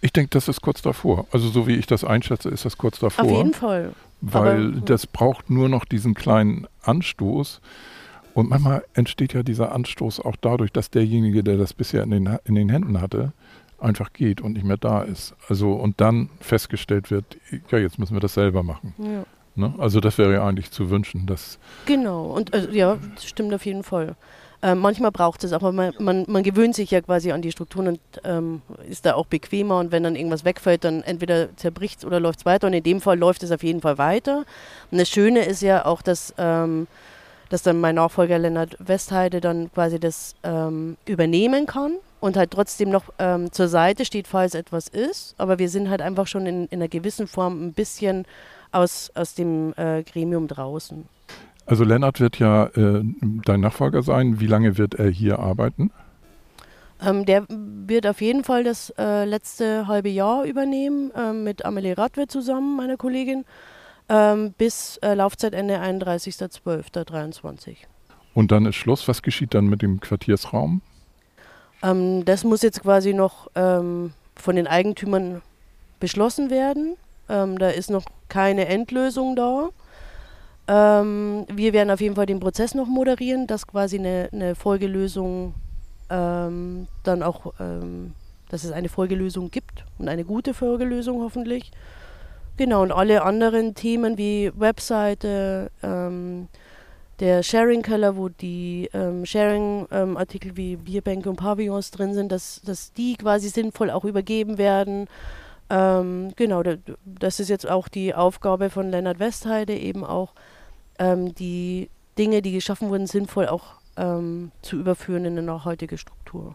Ich 0.00 0.12
denke, 0.12 0.30
das 0.30 0.48
ist 0.48 0.60
kurz 0.60 0.82
davor. 0.82 1.26
Also 1.30 1.48
so 1.48 1.66
wie 1.66 1.76
ich 1.76 1.86
das 1.86 2.04
einschätze, 2.04 2.48
ist 2.48 2.64
das 2.64 2.76
kurz 2.76 2.98
davor. 2.98 3.24
Auf 3.24 3.30
jeden 3.30 3.54
Fall 3.54 3.92
weil 4.20 4.68
Aber, 4.68 4.80
das 4.80 5.06
braucht 5.06 5.50
nur 5.50 5.68
noch 5.68 5.84
diesen 5.84 6.14
kleinen 6.14 6.66
Anstoß. 6.82 7.60
Und 8.34 8.50
manchmal 8.50 8.84
entsteht 8.92 9.32
ja 9.32 9.42
dieser 9.42 9.72
Anstoß 9.72 10.20
auch 10.20 10.36
dadurch, 10.38 10.70
dass 10.70 10.90
derjenige, 10.90 11.42
der 11.42 11.56
das 11.56 11.72
bisher 11.72 12.02
in 12.02 12.10
den, 12.10 12.38
in 12.44 12.54
den 12.54 12.68
Händen 12.68 13.00
hatte, 13.00 13.32
einfach 13.78 14.12
geht 14.12 14.40
und 14.40 14.54
nicht 14.54 14.64
mehr 14.64 14.76
da 14.76 15.02
ist. 15.02 15.34
Also 15.48 15.72
und 15.72 16.00
dann 16.00 16.30
festgestellt 16.40 17.10
wird, 17.10 17.36
ja, 17.70 17.78
jetzt 17.78 17.98
müssen 17.98 18.14
wir 18.14 18.20
das 18.20 18.34
selber 18.34 18.62
machen. 18.62 18.94
Ja. 18.98 19.24
Ne? 19.56 19.74
Also 19.78 20.00
das 20.00 20.18
wäre 20.18 20.34
ja 20.34 20.46
eigentlich 20.46 20.70
zu 20.70 20.90
wünschen, 20.90 21.26
dass. 21.26 21.58
Genau, 21.86 22.26
und 22.26 22.52
also, 22.52 22.68
ja, 22.70 22.98
das 23.14 23.26
stimmt 23.26 23.54
auf 23.54 23.64
jeden 23.64 23.82
Fall. 23.82 24.16
Äh, 24.62 24.74
manchmal 24.74 25.12
braucht 25.12 25.44
es, 25.44 25.52
aber 25.52 25.72
man, 25.72 25.92
man, 25.98 26.24
man, 26.28 26.42
gewöhnt 26.42 26.74
sich 26.74 26.90
ja 26.90 27.00
quasi 27.00 27.30
an 27.30 27.42
die 27.42 27.52
Strukturen 27.52 27.88
und 27.88 28.00
ähm, 28.24 28.62
ist 28.88 29.04
da 29.04 29.14
auch 29.14 29.26
bequemer. 29.26 29.78
Und 29.78 29.92
wenn 29.92 30.02
dann 30.02 30.16
irgendwas 30.16 30.44
wegfällt, 30.44 30.84
dann 30.84 31.02
entweder 31.02 31.54
zerbricht 31.56 32.00
es 32.00 32.04
oder 32.04 32.20
läuft 32.20 32.40
es 32.40 32.46
weiter. 32.46 32.66
Und 32.66 32.72
in 32.72 32.82
dem 32.82 33.00
Fall 33.00 33.18
läuft 33.18 33.42
es 33.42 33.50
auf 33.50 33.62
jeden 33.62 33.80
Fall 33.80 33.98
weiter. 33.98 34.44
Und 34.90 34.98
das 34.98 35.08
Schöne 35.08 35.44
ist 35.44 35.60
ja 35.60 35.84
auch, 35.84 36.02
dass, 36.02 36.34
ähm, 36.38 36.86
dass 37.48 37.62
dann 37.62 37.80
mein 37.80 37.94
Nachfolger 37.94 38.38
Lennart 38.38 38.76
Westheide 38.78 39.40
dann 39.40 39.72
quasi 39.72 40.00
das 40.00 40.34
ähm, 40.42 40.96
übernehmen 41.06 41.66
kann 41.66 41.96
und 42.20 42.36
halt 42.36 42.50
trotzdem 42.50 42.90
noch 42.90 43.04
ähm, 43.18 43.52
zur 43.52 43.68
Seite 43.68 44.04
steht, 44.04 44.26
falls 44.26 44.54
etwas 44.54 44.88
ist. 44.88 45.34
Aber 45.38 45.58
wir 45.58 45.68
sind 45.68 45.88
halt 45.88 46.02
einfach 46.02 46.26
schon 46.26 46.46
in, 46.46 46.66
in 46.66 46.80
einer 46.80 46.88
gewissen 46.88 47.26
Form 47.26 47.66
ein 47.66 47.72
bisschen 47.72 48.24
aus, 48.72 49.10
aus 49.14 49.34
dem 49.34 49.74
äh, 49.76 50.02
Gremium 50.02 50.48
draußen. 50.48 51.04
Also 51.66 51.84
Lennart 51.84 52.20
wird 52.20 52.38
ja 52.38 52.66
äh, 52.66 53.02
dein 53.44 53.60
Nachfolger 53.60 54.02
sein. 54.02 54.40
Wie 54.40 54.46
lange 54.46 54.78
wird 54.78 54.94
er 54.94 55.08
hier 55.08 55.38
arbeiten? 55.40 55.90
Ähm, 57.04 57.26
der 57.26 57.44
wird 57.48 58.06
auf 58.06 58.20
jeden 58.20 58.44
Fall 58.44 58.64
das 58.64 58.90
äh, 58.96 59.24
letzte 59.24 59.86
halbe 59.86 60.08
Jahr 60.08 60.44
übernehmen, 60.44 61.10
ähm, 61.14 61.44
mit 61.44 61.64
Amelie 61.64 61.98
Radwe 61.98 62.26
zusammen, 62.26 62.76
meiner 62.76 62.96
Kollegin, 62.96 63.44
ähm, 64.08 64.54
bis 64.56 64.98
äh, 64.98 65.14
Laufzeitende 65.14 65.80
31.12.23. 65.80 67.76
Und 68.34 68.52
dann 68.52 68.66
ist 68.66 68.76
Schluss. 68.76 69.08
Was 69.08 69.22
geschieht 69.22 69.54
dann 69.54 69.66
mit 69.66 69.82
dem 69.82 70.00
Quartiersraum? 70.00 70.82
Ähm, 71.82 72.24
das 72.24 72.44
muss 72.44 72.62
jetzt 72.62 72.82
quasi 72.82 73.14
noch 73.14 73.50
ähm, 73.54 74.12
von 74.34 74.56
den 74.56 74.66
Eigentümern 74.66 75.42
beschlossen 76.00 76.50
werden. 76.50 76.96
Ähm, 77.28 77.58
da 77.58 77.70
ist 77.70 77.90
noch 77.90 78.04
keine 78.28 78.66
Endlösung 78.66 79.36
da. 79.36 79.70
wir 80.68 81.72
werden 81.72 81.90
auf 81.92 82.00
jeden 82.00 82.16
Fall 82.16 82.26
den 82.26 82.40
Prozess 82.40 82.74
noch 82.74 82.88
moderieren, 82.88 83.46
dass 83.46 83.68
quasi 83.68 83.98
eine, 84.00 84.28
eine 84.32 84.56
Folgelösung 84.56 85.54
ähm, 86.10 86.86
dann 87.02 87.22
auch, 87.22 87.54
ähm, 87.60 88.14
dass 88.48 88.64
es 88.64 88.72
eine 88.72 88.88
Folgelösung 88.88 89.50
gibt 89.50 89.84
und 89.98 90.08
eine 90.08 90.24
gute 90.24 90.54
Folgelösung 90.54 91.22
hoffentlich. 91.22 91.72
Genau, 92.56 92.82
und 92.82 92.92
alle 92.92 93.22
anderen 93.22 93.74
Themen 93.74 94.16
wie 94.16 94.50
Webseite, 94.54 95.70
ähm, 95.82 96.48
der 97.20 97.42
Sharing-Keller, 97.42 98.16
wo 98.16 98.28
die 98.28 98.88
ähm, 98.92 99.24
Sharing-Artikel 99.24 100.50
ähm, 100.50 100.56
wie 100.56 100.76
Bierbänke 100.76 101.30
und 101.30 101.36
Pavillons 101.36 101.90
drin 101.90 102.14
sind, 102.14 102.32
dass, 102.32 102.60
dass 102.64 102.92
die 102.92 103.16
quasi 103.16 103.48
sinnvoll 103.48 103.90
auch 103.90 104.04
übergeben 104.04 104.58
werden. 104.58 105.06
Ähm, 105.68 106.32
genau, 106.36 106.62
das 107.04 107.40
ist 107.40 107.48
jetzt 107.48 107.68
auch 107.68 107.88
die 107.88 108.14
Aufgabe 108.14 108.70
von 108.70 108.90
Lennart 108.90 109.18
Westheide, 109.18 109.74
eben 109.74 110.04
auch 110.04 110.32
ähm, 110.98 111.34
die 111.34 111.90
Dinge, 112.18 112.42
die 112.42 112.52
geschaffen 112.52 112.88
wurden, 112.88 113.06
sinnvoll 113.06 113.48
auch 113.48 113.74
ähm, 113.96 114.50
zu 114.62 114.76
überführen 114.76 115.24
in 115.24 115.32
eine 115.32 115.42
nachhaltige 115.42 115.98
Struktur. 115.98 116.54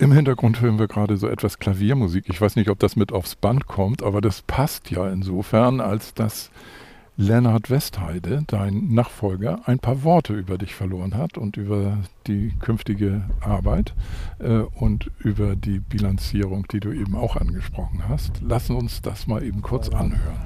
Im 0.00 0.12
Hintergrund 0.12 0.60
hören 0.60 0.78
wir 0.78 0.86
gerade 0.86 1.16
so 1.16 1.26
etwas 1.26 1.58
Klaviermusik. 1.58 2.26
Ich 2.28 2.40
weiß 2.40 2.54
nicht, 2.54 2.70
ob 2.70 2.78
das 2.78 2.94
mit 2.94 3.10
aufs 3.10 3.34
Band 3.34 3.66
kommt, 3.66 4.04
aber 4.04 4.20
das 4.20 4.42
passt 4.42 4.92
ja 4.92 5.10
insofern, 5.10 5.80
als 5.80 6.14
dass 6.14 6.52
Lennart 7.16 7.68
Westheide, 7.68 8.44
dein 8.46 8.94
Nachfolger, 8.94 9.62
ein 9.64 9.80
paar 9.80 10.04
Worte 10.04 10.34
über 10.34 10.56
dich 10.56 10.76
verloren 10.76 11.16
hat 11.16 11.36
und 11.36 11.56
über 11.56 11.98
die 12.28 12.52
künftige 12.60 13.22
Arbeit 13.40 13.92
äh, 14.38 14.60
und 14.76 15.10
über 15.18 15.56
die 15.56 15.80
Bilanzierung, 15.80 16.68
die 16.70 16.78
du 16.78 16.92
eben 16.92 17.16
auch 17.16 17.34
angesprochen 17.34 18.04
hast. 18.08 18.40
Lassen 18.40 18.76
uns 18.76 19.02
das 19.02 19.26
mal 19.26 19.42
eben 19.42 19.62
kurz 19.62 19.88
anhören. 19.88 20.38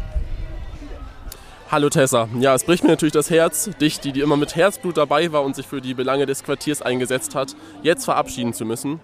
Hallo 1.71 1.91
Tessa. 1.91 2.27
Ja, 2.41 2.55
es 2.55 2.65
bricht 2.65 2.85
mir 2.85 2.91
natürlich 2.91 3.12
das 3.12 3.29
Herz, 3.29 3.69
dich, 3.79 4.01
die, 4.01 4.12
die 4.12 4.21
immer 4.21 4.38
mit 4.38 4.57
Herzblut 4.57 4.97
dabei 4.97 5.31
war 5.31 5.43
und 5.43 5.57
sich 5.57 5.67
für 5.67 5.83
die 5.83 5.93
Belange 5.93 6.25
des 6.25 6.43
Quartiers 6.43 6.81
eingesetzt 6.81 7.35
hat, 7.35 7.55
jetzt 7.83 8.07
verabschieden 8.07 8.55
zu 8.55 8.65
müssen. 8.65 8.99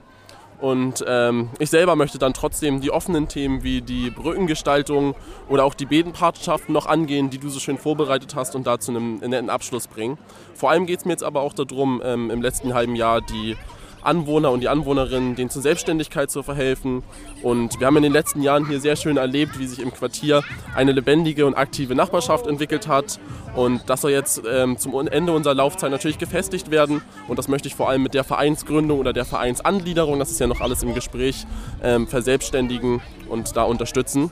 Und 0.61 1.05
ähm, 1.07 1.51
ich 1.61 1.71
selber 1.71 1.94
möchte 1.94 2.18
dann 2.18 2.35
trotzdem 2.35 2.81
die 2.81 2.90
offenen 2.90 3.29
Themen 3.29 3.62
wie 3.62 3.81
die 3.81 4.11
Brückengestaltung 4.11 5.14
oder 5.49 5.64
auch 5.64 5.75
die 5.75 5.87
Bedenpatenschaften 5.87 6.73
noch 6.73 6.87
angehen, 6.87 7.31
die 7.31 7.38
du 7.38 7.49
so 7.49 7.61
schön 7.61 7.79
vorbereitet 7.79 8.35
hast 8.35 8.57
und 8.57 8.66
da 8.66 8.81
zu 8.81 8.90
einem 8.90 9.16
netten 9.18 9.51
Abschluss 9.51 9.87
bringen. 9.87 10.18
Vor 10.55 10.71
allem 10.71 10.87
geht 10.87 10.99
es 10.99 11.05
mir 11.05 11.12
jetzt 11.12 11.23
aber 11.23 11.42
auch 11.42 11.53
darum, 11.53 12.03
ähm, 12.05 12.31
im 12.31 12.42
letzten 12.42 12.75
halben 12.75 12.97
Jahr 12.97 13.21
die 13.21 13.57
Anwohner 14.03 14.51
und 14.51 14.61
die 14.61 14.69
Anwohnerinnen, 14.69 15.37
denen 15.37 15.51
zur 15.51 15.63
Selbstständigkeit 15.63 16.31
zu 16.31 16.43
verhelfen. 16.43 17.03
Und 17.43 17.79
wir 17.81 17.87
haben 17.87 17.97
in 17.97 18.03
den 18.03 18.13
letzten 18.13 18.43
Jahren 18.43 18.67
hier 18.67 18.81
sehr 18.81 18.97
schön 18.97 19.17
erlebt, 19.17 19.59
wie 19.59 19.67
sich 19.67 19.81
im 19.81 19.93
Quartier 19.93 20.43
eine 20.75 20.93
lebendige 20.93 21.47
und 21.47 21.55
aktive 21.55 21.95
Nachbarschaft 21.95 22.47
entwickelt 22.47 22.89
hat. 22.89 23.19
Und 23.55 23.83
das 23.87 24.03
soll 24.03 24.11
jetzt 24.11 24.43
ähm, 24.49 24.79
zum 24.79 24.95
Ende 25.09 25.33
unserer 25.33 25.55
Laufzeit 25.55 25.91
natürlich 25.91 26.19
gefestigt 26.19 26.71
werden. 26.71 27.03
Und 27.27 27.39
das 27.39 27.49
möchte 27.49 27.69
ich 27.69 27.75
vor 27.75 27.89
allem 27.89 28.03
mit 28.03 28.15
der 28.15 28.25
Vereinsgründung 28.25 28.99
oder 28.99 29.13
der 29.13 29.25
Vereinsangliederung, 29.25 30.19
das 30.19 30.31
ist 30.31 30.41
ja 30.41 30.47
noch 30.47 30.61
alles 30.61 30.83
im 30.83 30.95
Gespräch, 30.95 31.47
ähm, 31.83 32.07
verselbstständigen 32.07 33.01
und 33.29 33.57
da 33.57 33.65
unterstützen. 33.65 34.31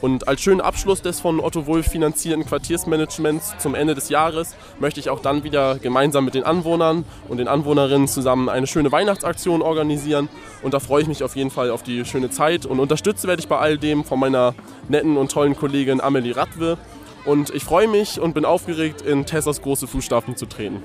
Und 0.00 0.28
als 0.28 0.40
schönen 0.40 0.60
Abschluss 0.60 1.02
des 1.02 1.18
von 1.18 1.40
Otto 1.40 1.66
Wolf 1.66 1.88
finanzierten 1.88 2.46
Quartiersmanagements 2.46 3.58
zum 3.58 3.74
Ende 3.74 3.94
des 3.94 4.08
Jahres 4.08 4.54
möchte 4.78 5.00
ich 5.00 5.10
auch 5.10 5.20
dann 5.20 5.42
wieder 5.42 5.78
gemeinsam 5.78 6.24
mit 6.24 6.34
den 6.34 6.44
Anwohnern 6.44 7.04
und 7.28 7.38
den 7.38 7.48
Anwohnerinnen 7.48 8.06
zusammen 8.06 8.48
eine 8.48 8.68
schöne 8.68 8.92
Weihnachtsaktion 8.92 9.60
organisieren. 9.60 10.28
Und 10.62 10.74
da 10.74 10.80
freue 10.80 11.02
ich 11.02 11.08
mich 11.08 11.24
auf 11.24 11.34
jeden 11.34 11.50
Fall 11.50 11.70
auf 11.70 11.82
die 11.82 12.04
schöne 12.04 12.30
Zeit. 12.30 12.64
Und 12.64 12.78
unterstützt 12.78 13.26
werde 13.26 13.40
ich 13.40 13.48
bei 13.48 13.58
all 13.58 13.76
dem 13.76 14.04
von 14.04 14.20
meiner 14.20 14.54
netten 14.88 15.16
und 15.16 15.32
tollen 15.32 15.56
Kollegin 15.56 16.00
Amelie 16.00 16.36
Radwe. 16.36 16.78
Und 17.24 17.50
ich 17.50 17.64
freue 17.64 17.88
mich 17.88 18.20
und 18.20 18.34
bin 18.34 18.44
aufgeregt, 18.44 19.02
in 19.02 19.26
Tessas 19.26 19.62
große 19.62 19.88
Fußstapfen 19.88 20.36
zu 20.36 20.46
treten. 20.46 20.82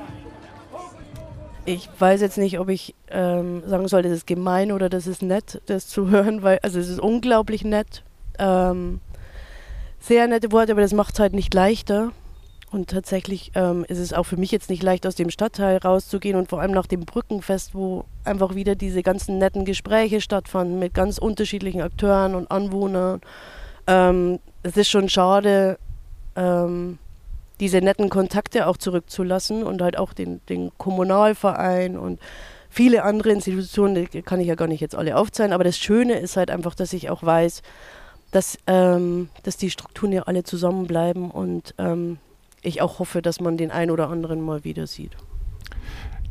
Ich 1.65 1.87
weiß 1.97 2.19
jetzt 2.19 2.37
nicht, 2.37 2.59
ob 2.59 2.67
ich 2.67 2.93
ähm, 3.09 3.63
sagen 3.65 3.87
soll, 3.87 4.01
das 4.01 4.11
ist 4.11 4.27
gemein 4.27 4.73
oder 4.73 4.89
das 4.89 5.07
ist 5.07 5.21
nett, 5.21 5.61
das 5.67 5.87
zu 5.87 6.09
hören, 6.09 6.43
weil 6.43 6.59
also 6.61 6.77
es 6.77 6.89
ist 6.89 6.99
unglaublich 6.99 7.63
nett, 7.63 8.03
ähm, 8.39 8.99
sehr 9.99 10.27
nette 10.27 10.51
Worte, 10.51 10.73
aber 10.73 10.81
das 10.81 10.93
macht 10.93 11.13
es 11.13 11.19
halt 11.19 11.33
nicht 11.33 11.53
leichter. 11.53 12.11
Und 12.71 12.89
tatsächlich 12.89 13.51
ähm, 13.53 13.85
ist 13.87 13.99
es 13.99 14.13
auch 14.13 14.23
für 14.23 14.35
mich 14.35 14.51
jetzt 14.51 14.71
nicht 14.71 14.81
leicht, 14.81 15.05
aus 15.05 15.13
dem 15.13 15.29
Stadtteil 15.29 15.77
rauszugehen 15.77 16.35
und 16.35 16.49
vor 16.49 16.59
allem 16.59 16.71
nach 16.71 16.87
dem 16.87 17.01
Brückenfest, 17.01 17.75
wo 17.75 18.05
einfach 18.23 18.55
wieder 18.55 18.73
diese 18.73 19.03
ganzen 19.03 19.37
netten 19.37 19.63
Gespräche 19.63 20.21
stattfanden 20.21 20.79
mit 20.79 20.95
ganz 20.95 21.19
unterschiedlichen 21.19 21.81
Akteuren 21.81 22.33
und 22.33 22.49
Anwohnern. 22.49 23.21
Ähm, 23.85 24.39
es 24.63 24.75
ist 24.75 24.89
schon 24.89 25.07
schade, 25.07 25.77
ähm, 26.35 26.97
diese 27.59 27.77
netten 27.77 28.09
Kontakte 28.09 28.65
auch 28.65 28.77
zurückzulassen 28.77 29.63
und 29.63 29.81
halt 29.83 29.99
auch 29.99 30.13
den, 30.13 30.41
den 30.49 30.71
Kommunalverein 30.79 31.95
und 31.95 32.19
viele 32.69 33.03
andere 33.03 33.29
Institutionen, 33.29 34.07
die 34.11 34.21
kann 34.23 34.39
ich 34.39 34.47
ja 34.47 34.55
gar 34.55 34.67
nicht 34.67 34.81
jetzt 34.81 34.95
alle 34.95 35.15
aufzählen, 35.15 35.53
aber 35.53 35.63
das 35.63 35.77
Schöne 35.77 36.19
ist 36.19 36.37
halt 36.37 36.49
einfach, 36.49 36.73
dass 36.73 36.91
ich 36.91 37.11
auch 37.11 37.21
weiß, 37.21 37.61
dass, 38.33 38.57
ähm, 38.67 39.29
dass 39.43 39.55
die 39.55 39.69
Strukturen 39.69 40.11
ja 40.11 40.23
alle 40.23 40.43
zusammenbleiben 40.43 41.31
und 41.31 41.73
ähm, 41.77 42.17
ich 42.61 42.81
auch 42.81 42.99
hoffe, 42.99 43.21
dass 43.21 43.39
man 43.39 43.55
den 43.55 43.71
einen 43.71 43.91
oder 43.91 44.09
anderen 44.09 44.41
mal 44.41 44.63
wieder 44.63 44.87
sieht 44.87 45.15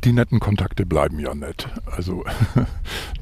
die 0.03 0.13
netten 0.13 0.39
Kontakte 0.39 0.85
bleiben 0.85 1.19
ja 1.19 1.33
nett. 1.33 1.67
Also 1.85 2.23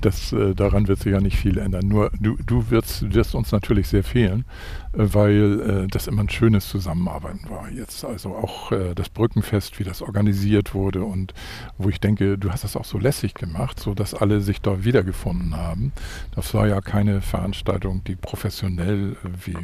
das, 0.01 0.33
äh, 0.33 0.53
daran 0.55 0.87
wird 0.87 0.99
sich 0.99 1.11
ja 1.11 1.21
nicht 1.21 1.37
viel 1.37 1.57
ändern. 1.57 1.87
Nur 1.87 2.11
du, 2.19 2.37
du 2.45 2.69
wirst, 2.69 3.13
wirst 3.13 3.35
uns 3.35 3.51
natürlich 3.51 3.87
sehr 3.87 4.03
fehlen, 4.03 4.45
äh, 4.93 4.97
weil 5.13 5.61
äh, 5.61 5.87
das 5.87 6.07
immer 6.07 6.23
ein 6.23 6.29
schönes 6.29 6.67
Zusammenarbeiten 6.67 7.49
war 7.49 7.69
jetzt. 7.69 8.03
Also 8.03 8.35
auch 8.35 8.71
das 8.95 9.09
Brückenfest, 9.09 9.79
wie 9.79 9.83
das 9.83 10.01
organisiert 10.01 10.73
wurde 10.73 11.03
und 11.03 11.33
wo 11.77 11.89
ich 11.89 11.99
denke, 11.99 12.37
du 12.37 12.51
hast 12.51 12.63
das 12.63 12.75
auch 12.75 12.85
so 12.85 12.97
lässig 12.97 13.33
gemacht, 13.33 13.79
so 13.79 13.93
dass 13.93 14.13
alle 14.13 14.41
sich 14.41 14.61
da 14.61 14.83
wiedergefunden 14.83 15.55
haben. 15.55 15.91
Das 16.35 16.53
war 16.53 16.67
ja 16.67 16.81
keine 16.81 17.21
Veranstaltung, 17.21 18.03
die 18.05 18.15
professionell 18.15 19.17
wie 19.45 19.57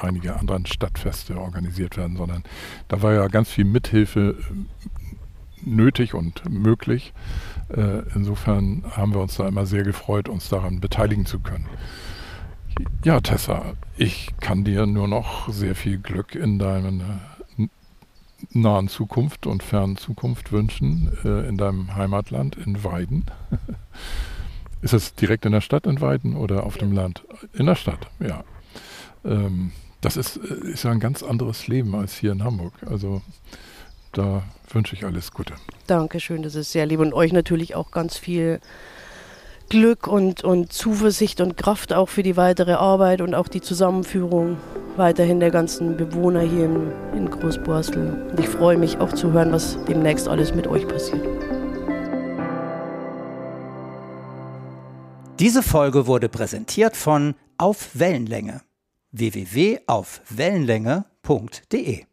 einige 0.00 0.36
anderen 0.36 0.66
Stadtfeste 0.66 1.38
organisiert 1.38 1.96
werden, 1.96 2.16
sondern 2.16 2.44
da 2.88 3.02
war 3.02 3.12
ja 3.12 3.26
ganz 3.28 3.50
viel 3.50 3.64
Mithilfe 3.64 4.36
nötig 5.64 6.14
und 6.14 6.48
möglich. 6.50 7.12
Äh, 7.74 8.02
insofern 8.14 8.84
haben 8.90 9.14
wir 9.14 9.20
uns 9.20 9.36
da 9.36 9.48
immer 9.48 9.66
sehr 9.66 9.82
gefreut, 9.82 10.28
uns 10.28 10.48
daran 10.48 10.80
beteiligen 10.80 11.26
zu 11.26 11.40
können. 11.40 11.66
Ja, 13.04 13.20
Tessa, 13.20 13.74
ich 13.96 14.28
kann 14.40 14.64
dir 14.64 14.86
nur 14.86 15.08
noch 15.08 15.48
sehr 15.48 15.74
viel 15.74 15.98
Glück 15.98 16.34
in 16.34 16.58
deiner 16.58 17.20
nahen 18.50 18.88
Zukunft 18.88 19.46
und 19.46 19.62
fernen 19.62 19.96
Zukunft 19.96 20.52
wünschen, 20.52 21.16
äh, 21.24 21.48
in 21.48 21.56
deinem 21.56 21.94
Heimatland, 21.94 22.56
in 22.56 22.82
Weiden. 22.82 23.26
Ist 24.82 24.94
es 24.94 25.14
direkt 25.14 25.46
in 25.46 25.52
der 25.52 25.60
Stadt 25.60 25.86
in 25.86 26.00
Weiden 26.00 26.36
oder 26.36 26.64
auf 26.64 26.76
dem 26.76 26.92
Land? 26.92 27.24
In 27.52 27.66
der 27.66 27.76
Stadt, 27.76 28.10
ja. 28.18 28.42
Ähm, 29.24 29.70
das 30.00 30.16
ist, 30.16 30.38
äh, 30.38 30.72
ist 30.72 30.82
ja 30.82 30.90
ein 30.90 30.98
ganz 30.98 31.22
anderes 31.22 31.68
Leben 31.68 31.94
als 31.94 32.16
hier 32.16 32.32
in 32.32 32.42
Hamburg. 32.42 32.72
Also 32.86 33.22
da 34.12 34.42
wünsche 34.70 34.94
ich 34.94 35.04
alles 35.04 35.32
Gute. 35.32 35.54
Dankeschön, 35.86 36.42
das 36.42 36.54
ist 36.54 36.72
sehr 36.72 36.86
lieb. 36.86 37.00
Und 37.00 37.12
euch 37.12 37.32
natürlich 37.32 37.74
auch 37.74 37.90
ganz 37.90 38.16
viel 38.16 38.60
Glück 39.68 40.06
und, 40.06 40.44
und 40.44 40.72
Zuversicht 40.72 41.40
und 41.40 41.56
Kraft 41.56 41.92
auch 41.92 42.08
für 42.08 42.22
die 42.22 42.36
weitere 42.36 42.74
Arbeit 42.74 43.20
und 43.20 43.34
auch 43.34 43.48
die 43.48 43.62
Zusammenführung 43.62 44.58
weiterhin 44.96 45.40
der 45.40 45.50
ganzen 45.50 45.96
Bewohner 45.96 46.42
hier 46.42 46.66
in, 46.66 46.92
in 47.16 47.28
Großborstel. 47.30 48.28
Und 48.30 48.38
ich 48.38 48.48
freue 48.48 48.76
mich 48.76 48.98
auch 48.98 49.12
zu 49.12 49.32
hören, 49.32 49.50
was 49.52 49.78
demnächst 49.88 50.28
alles 50.28 50.54
mit 50.54 50.66
euch 50.66 50.86
passiert. 50.86 51.26
Diese 55.40 55.62
Folge 55.62 56.06
wurde 56.06 56.28
präsentiert 56.28 56.94
von 56.96 57.34
Auf 57.56 57.90
Wellenlänge 57.94 58.60
www.aufwellenlänge.de 59.12 62.04